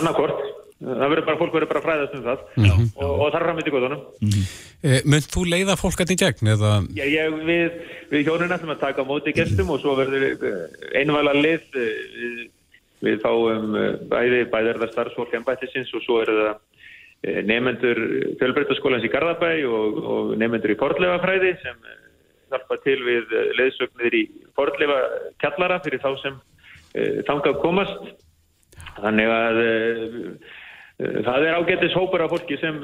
annarkort 0.00 0.40
það 0.84 1.12
verður 1.12 1.26
bara, 1.28 1.40
fólk 1.42 1.56
verður 1.56 1.72
bara 1.72 1.84
fræðast 1.84 2.16
um 2.18 2.24
það 2.24 2.42
mm 2.56 2.64
-hmm. 2.64 2.90
og, 2.96 3.12
og 3.20 3.32
þar 3.34 3.46
fram 3.46 3.60
í 3.60 3.64
tíkvöðunum 3.66 4.02
mm 4.02 4.28
-hmm. 4.34 4.44
e, 4.82 5.00
Mönd 5.12 5.30
þú 5.34 5.46
leiða 5.52 5.78
fólk 5.80 6.00
að 6.00 6.10
því 6.10 6.16
gegn? 6.24 6.52
Eða... 6.56 6.72
Já, 6.98 7.04
ég, 7.04 7.38
við, 7.50 7.80
við 8.10 8.26
hjónuna 8.28 8.58
sem 8.58 8.74
að 8.74 8.84
taka 8.86 9.04
móti 9.04 9.32
gestum 9.32 9.70
og 9.70 9.80
svo 9.80 9.96
verður 9.96 10.24
einvala 10.94 11.32
lið 11.32 11.64
við, 11.74 12.46
við 13.00 13.18
fáum 13.24 13.74
bæði 14.12 14.44
bæðarða 14.52 14.92
starfsfólk 14.92 15.34
ennbættisins 15.34 15.94
og 15.94 16.02
svo 16.04 16.22
eru 16.22 16.38
það 16.42 16.62
Eh, 17.24 17.40
nefnendur 17.40 17.96
fjölbreytaskólans 18.36 19.04
í 19.06 19.08
Garðabæ 19.08 19.52
og, 19.64 20.00
og 20.04 20.32
nefnendur 20.36 20.74
í 20.74 20.76
Fordleifafræði 20.76 21.54
sem 21.62 21.86
eh, 21.88 22.00
hjálpa 22.52 22.76
til 22.84 22.98
við 23.06 23.32
eh, 23.32 23.46
leðsögnir 23.56 24.16
í 24.18 24.20
Fordleifa 24.58 24.98
kjallara 25.40 25.78
fyrir 25.86 26.02
þá 26.04 26.10
sem 26.20 26.36
þangað 27.26 27.56
komast. 27.58 28.02
Þannig 29.00 29.30
að 29.34 29.56
það 30.98 31.48
er 31.48 31.56
ágættis 31.58 31.96
hópur 31.96 32.22
af 32.24 32.30
fólki 32.34 32.58
sem 32.60 32.78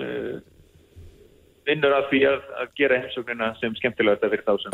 vinnur 1.69 1.95
að 1.95 2.09
því 2.11 2.21
að, 2.31 2.41
að 2.63 2.71
gera 2.79 2.99
heimsögnina 3.03 3.49
sem 3.61 3.75
skemmtilega 3.79 4.19
þetta 4.19 4.31
fyrir 4.33 4.47
þá 4.47 4.55
sem 4.63 4.71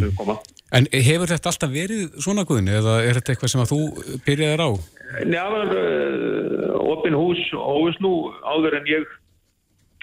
þau 0.00 0.10
koma. 0.18 0.36
En 0.76 0.88
hefur 0.94 1.30
þetta 1.30 1.50
alltaf 1.52 1.72
verið 1.74 2.02
svona 2.24 2.46
guðinu 2.48 2.72
eða 2.80 2.94
er 3.04 3.14
þetta 3.18 3.34
eitthvað 3.34 3.52
sem 3.54 3.64
að 3.64 3.72
þú 3.72 3.80
byrjaðir 4.26 4.64
á? 4.64 4.70
Já, 5.26 5.44
uh, 5.50 6.76
opin 6.90 7.18
hús 7.18 7.42
hóðust 7.54 8.02
nú 8.04 8.12
áður 8.46 8.78
en 8.80 8.90
ég 8.90 9.02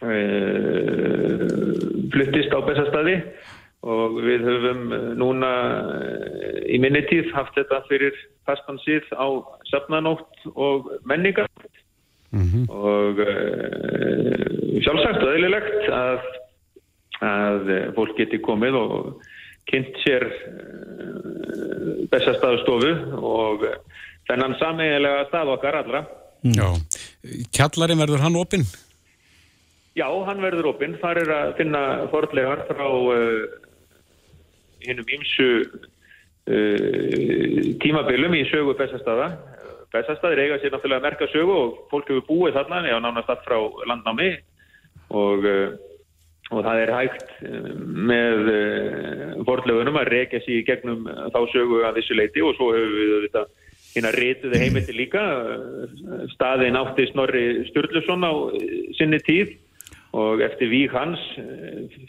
uh, 0.03 1.45
flyttist 2.13 2.51
á 2.55 2.59
bestastadi 2.67 3.15
og 3.87 4.19
við 4.25 4.41
höfum 4.47 4.81
núna 5.19 5.51
í 6.67 6.79
minni 6.81 7.03
tíð 7.07 7.29
haft 7.35 7.55
þetta 7.55 7.83
fyrir 7.87 8.15
fastansið 8.47 9.05
á 9.15 9.27
safnanótt 9.69 10.47
og 10.55 10.89
menningar 11.07 11.47
mm 12.31 12.45
-hmm. 12.45 12.63
og 12.69 13.19
uh, 13.23 14.81
sjálfsagt 14.83 15.23
og 15.23 15.33
eðlilegt 15.33 15.89
að, 15.89 16.19
að 17.21 17.71
fólk 17.95 18.17
geti 18.17 18.39
komið 18.39 18.79
og 18.81 19.21
kynnt 19.67 19.95
sér 20.05 20.27
uh, 20.27 22.07
bestastadastofu 22.11 22.91
og 23.21 23.67
þennan 24.27 24.57
sameigilega 24.59 25.27
stað 25.29 25.53
okkar 25.55 25.79
allra. 25.81 26.03
Já, 26.43 26.67
kjallarinn 27.55 27.99
verður 27.99 28.23
hann 28.23 28.35
opinn? 28.39 28.67
Já, 29.97 30.07
hann 30.27 30.43
verður 30.43 30.73
opinn. 30.73 30.97
Það 31.01 31.21
er 31.23 31.31
að 31.33 31.53
finna 31.57 31.83
fordlegar 32.11 32.65
frá 32.69 32.85
uh, 32.85 33.45
hinnum 34.85 35.07
ímsu 35.17 35.47
uh, 35.65 36.77
tímabilum 37.81 38.35
í 38.37 38.43
sögu 38.51 38.77
Bessastada. 38.77 39.31
Bessastadir 39.93 40.41
eiga 40.43 40.57
sér 40.59 40.73
náttúrulega 40.73 40.99
að 40.99 41.05
merka 41.07 41.27
sögu 41.31 41.53
og 41.55 41.75
fólk 41.91 42.09
hefur 42.11 42.25
búið 42.27 42.57
þarna, 42.57 42.81
já, 42.89 42.97
nánast 43.03 43.29
allt 43.31 43.45
frá 43.47 43.57
landnámi. 43.87 44.31
Og 45.15 45.45
uh, 45.47 45.77
og 46.47 46.63
það 46.63 46.81
er 46.81 46.91
hægt 46.95 47.31
uh, 47.43 47.69
með 48.11 48.49
uh, 48.51 49.31
fordlegunum 49.47 49.99
að 49.99 50.11
reykja 50.13 50.41
sér 50.43 50.59
í 50.61 50.65
gegnum 50.67 51.07
þá 51.07 51.39
sögu 51.53 51.81
að 51.87 52.01
þessu 52.01 52.19
leiti 52.19 52.43
og 52.43 52.55
svo 52.55 52.69
hefur 52.75 52.97
við 52.97 53.15
þetta 53.27 53.45
hérna 53.95 54.11
reytuði 54.13 54.59
heimildi 54.61 54.95
líka. 54.95 55.23
Staðin 56.35 56.77
átti 56.77 57.07
Snorri 57.11 57.45
Sturluson 57.71 58.27
á 58.27 58.31
sinni 58.99 59.19
tíð 59.25 59.55
og 60.17 60.43
eftir 60.45 60.69
vík 60.71 60.93
hans 60.95 61.21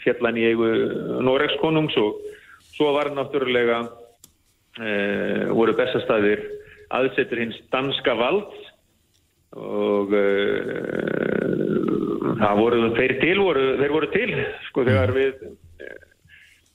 fjallan 0.02 0.38
í 0.38 0.50
eigu 0.50 0.68
Noregskonungs 1.24 1.96
og 2.00 2.20
svo 2.74 2.92
var 2.94 3.10
náttúrulega 3.14 3.80
e, 4.78 4.90
voru 5.50 5.74
bestastæðir 5.78 6.44
aðsettur 6.94 7.42
hins 7.42 7.58
danska 7.72 8.14
vald 8.18 8.52
og 9.58 10.12
e, 10.16 10.26
það 12.38 12.60
voru 12.60 12.90
þeir 12.96 13.16
til 13.22 13.38
voru, 13.40 13.64
þeir 13.80 13.94
voru 13.96 14.10
til 14.12 14.28
sko 14.68 14.84
þegar 14.88 15.14
við 15.16 15.48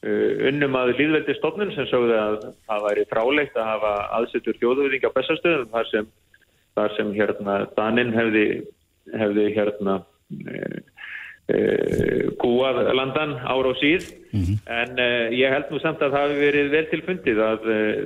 Uh, 0.04 0.50
unnum 0.50 0.74
að 0.76 0.98
líðveldi 0.98 1.34
stofnun 1.38 1.70
sem 1.72 1.86
sögðu 1.88 2.16
að 2.20 2.34
það 2.68 2.82
væri 2.90 3.04
frálegt 3.08 3.54
að 3.56 3.70
hafa 3.70 3.92
aðsettur 4.18 4.58
þjóðuðing 4.60 5.06
á 5.08 5.16
bestastöðum 5.16 5.70
þar 5.72 5.88
sem, 5.88 6.10
þar 6.76 6.96
sem 6.98 7.14
hérna 7.16 7.56
Danin 7.78 8.12
hefði, 8.12 8.44
hefði 9.16 9.46
hérna 9.56 9.94
e, 10.44 10.82
kúað 12.40 12.78
landan 12.96 13.36
ára 13.44 13.74
og 13.74 13.76
síð 13.82 14.08
mm 14.32 14.42
-hmm. 14.42 14.58
en 14.68 15.00
e, 15.00 15.30
ég 15.36 15.52
held 15.52 15.68
nú 15.72 15.80
samt 15.80 16.00
að 16.00 16.14
það 16.14 16.24
hefði 16.24 16.46
verið 16.46 16.70
vel 16.72 16.88
tilfundið 16.92 17.40
að 17.44 17.60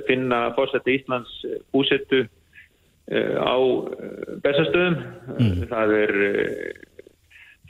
finna 0.08 0.54
fórsætti 0.56 0.98
Íslands 0.98 1.46
búsettu 1.72 2.26
á 3.38 3.56
bestastöðum 4.42 4.96
mm 5.38 5.38
-hmm. 5.38 5.68
það 5.70 5.88
er 6.02 6.12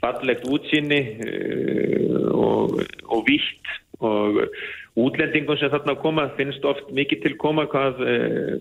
fallegt 0.01 0.43
útsýni 0.47 1.01
og, 2.33 2.81
og 3.05 3.23
vitt 3.27 3.65
og 3.99 4.49
útlendingum 4.95 5.57
sem 5.57 5.69
þarna 5.69 5.95
koma 6.01 6.29
finnst 6.37 6.65
oft 6.65 6.89
mikið 6.91 7.21
til 7.21 7.37
koma 7.37 7.65
hvað, 7.65 7.93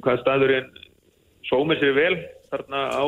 hvað 0.02 0.20
staðurinn 0.20 0.70
sómir 1.48 1.80
sér 1.80 1.94
vel 1.94 2.16
þarna 2.50 2.80
á 3.00 3.04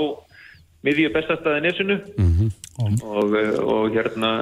miðju 0.86 1.12
bestastæði 1.12 1.60
nesunu 1.60 1.96
mm 2.16 2.32
-hmm. 2.32 2.50
Og, 2.80 3.36
og 3.64 3.94
hérna 3.94 4.32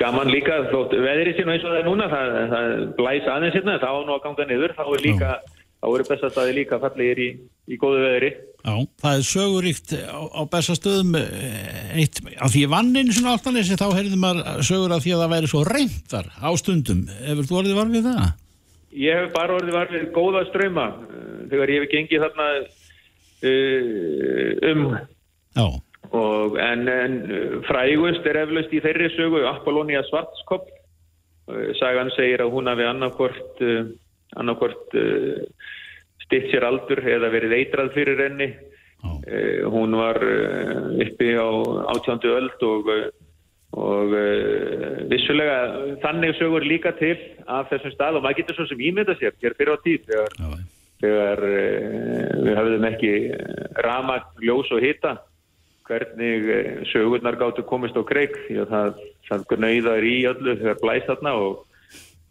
gaman 0.00 0.32
líka 0.32 0.64
þótt 0.72 0.96
veðri 0.98 1.36
sín 1.36 1.50
og 1.50 1.54
eins 1.54 1.66
og 1.66 1.72
það 1.72 1.80
er 1.80 1.86
núna 1.86 2.08
það, 2.10 2.32
það 2.52 2.72
blæs 2.98 3.28
aðeins 3.30 3.56
hérna 3.58 3.78
þá 3.82 3.90
nú 4.06 4.16
að 4.16 4.24
ganga 4.24 4.48
niður. 4.48 4.74
Þá 4.76 4.84
er 4.86 5.04
líka 5.04 5.30
þá 5.76 5.88
eru 5.92 6.06
bestastæði 6.08 6.54
líka 6.56 6.78
fallegir 6.82 7.20
í, 7.22 7.28
í 7.70 7.78
góðu 7.80 8.00
veðri. 8.02 8.30
Já, 8.66 8.74
það 9.02 9.18
er 9.18 9.26
söguríkt 9.28 9.92
á, 9.94 10.20
á 10.26 10.42
bestastöðum 10.50 11.18
eh, 11.20 12.00
eitt, 12.02 12.18
af 12.42 12.50
því 12.54 12.64
vannin 12.72 13.12
svona 13.14 13.36
áltanleysi 13.36 13.78
þá 13.78 13.86
heyrðum 13.94 14.24
maður 14.24 14.64
sögur 14.66 14.96
af 14.96 15.04
því 15.04 15.14
að 15.14 15.22
það 15.22 15.34
væri 15.36 15.52
svo 15.52 15.62
reyntar 15.68 16.32
á 16.34 16.50
stundum. 16.58 17.04
Hefur 17.28 17.46
þú 17.50 17.60
orðið 17.60 17.78
varfið 17.78 18.08
það? 18.08 18.24
Ég 18.96 19.20
hef 19.20 19.30
bara 19.36 19.58
orðið 19.60 19.76
varfið 19.76 20.08
góða 20.16 20.42
ströyma 20.48 20.88
þegar 21.52 21.72
ég 21.74 21.84
hef 21.84 21.92
gengið 21.92 22.24
þarna 22.26 22.48
uh, 23.46 24.72
um 24.72 24.86
og, 26.16 26.56
en, 26.60 26.88
en 26.88 27.16
frægust 27.68 28.26
er 28.28 28.40
eflaust 28.42 28.72
í 28.74 28.82
þeirri 28.84 29.10
sögu 29.14 29.44
Apollonia 29.50 30.02
Svartskopp 30.08 30.68
uh, 30.70 31.68
sagan 31.80 32.12
segir 32.16 32.44
að 32.44 32.54
hún 32.56 32.70
hafi 32.70 32.86
annarkort 32.88 33.62
uh, 33.64 33.84
annarkort 34.36 34.96
uh, 34.98 35.44
stitt 36.26 36.50
sér 36.50 36.66
aldur 36.66 37.02
eða 37.04 37.30
verið 37.34 37.54
eitrað 37.60 37.92
fyrir 37.94 38.24
henni. 38.24 38.50
Uh, 39.06 39.62
hún 39.70 39.94
var 39.98 40.18
uh, 40.24 40.90
uppi 41.04 41.36
á 41.38 41.48
átjándu 41.94 42.34
öld 42.34 42.66
og 42.66 42.90
og 43.76 44.14
uh, 44.14 45.04
vissulega 45.10 45.56
þannig 46.00 46.36
sögur 46.38 46.64
líka 46.64 46.94
til 46.96 47.16
af 47.44 47.68
þessum 47.68 47.92
stað 47.92 48.18
og 48.18 48.24
maður 48.24 48.40
getur 48.40 48.60
svo 48.60 48.66
sem 48.70 48.80
ímynda 48.88 49.16
sér 49.18 49.34
hér 49.42 49.56
fyrir 49.58 49.74
á 49.74 49.84
tíð 49.84 50.06
þegar, 50.06 50.36
þegar 51.02 51.42
uh, 51.48 52.30
við 52.46 52.60
hafðum 52.60 52.86
ekki 52.90 53.12
rama, 53.84 54.20
ljós 54.40 54.70
og 54.72 54.80
hita 54.86 55.16
hvernig 55.86 56.50
eh, 56.50 56.82
sögurnar 56.92 57.38
gáttu 57.40 57.64
komist 57.66 57.96
á 57.98 58.02
kreik 58.06 58.34
því 58.48 58.60
að 58.64 58.74
það, 58.74 59.00
það 59.28 59.56
nöyðar 59.64 60.06
í 60.06 60.16
öllu 60.32 60.58
þegar 60.60 60.82
blæst 60.82 61.10
þarna 61.12 61.34
og, 61.44 61.64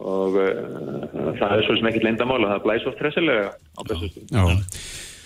og 0.04 0.38
uh, 0.41 1.34
það 1.39 1.58
er 1.58 1.65
svo 1.68 1.80
sem 1.80 1.89
ekkit 1.91 2.08
leindamála, 2.10 2.54
það 2.56 2.68
blæst 2.68 2.91
oft 2.91 3.02
tresilega 3.02 3.52
á 3.56 3.82
bestustum. 3.88 4.30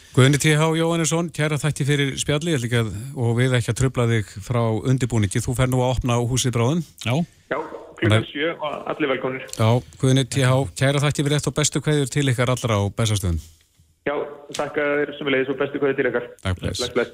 Guðni 0.10 0.40
T.H. 0.42 0.66
Jóhannesson, 0.74 1.28
kæra 1.32 1.60
þætti 1.62 1.86
fyrir 1.86 2.16
spjalli 2.18 2.56
líka, 2.58 2.82
og 3.14 3.36
við 3.38 3.54
ekki 3.60 3.70
að 3.72 3.78
tröfla 3.84 4.08
þig 4.10 4.32
frá 4.42 4.62
undirbúningi, 4.90 5.42
þú 5.46 5.54
fer 5.56 5.70
nú 5.70 5.84
að 5.86 5.94
opna 5.94 6.18
á 6.18 6.22
húsið 6.26 6.56
bráðum. 6.58 6.82
Já. 7.06 7.14
Já, 7.54 7.60
klukkan 8.02 8.26
7 8.28 8.50
og 8.58 8.90
allir 8.90 9.12
velkonir. 9.14 9.46
Já, 9.54 9.70
Guðni 10.02 10.26
T.H. 10.26 10.58
kæra 10.82 11.04
þætti 11.06 11.26
fyrir 11.28 11.38
eftir 11.38 11.54
og 11.54 11.58
bestu 11.62 11.84
kveður 11.86 12.12
til 12.12 12.26
ykkar 12.34 12.52
allra 12.56 12.82
á 12.82 12.84
bestastöðum. 12.90 13.40
Já, 14.10 14.16
takk 14.58 14.82
að 14.82 14.92
þér 14.98 15.14
sem 15.20 15.30
er 15.30 15.36
leiðis 15.36 15.54
og 15.54 15.58
bestu 15.62 15.82
kveður 15.84 15.98
til 16.00 16.10
ykkar. 16.10 16.26
Takk, 16.42 16.58
bless. 16.58 16.82
bless, 16.82 16.94
bless. 16.98 17.08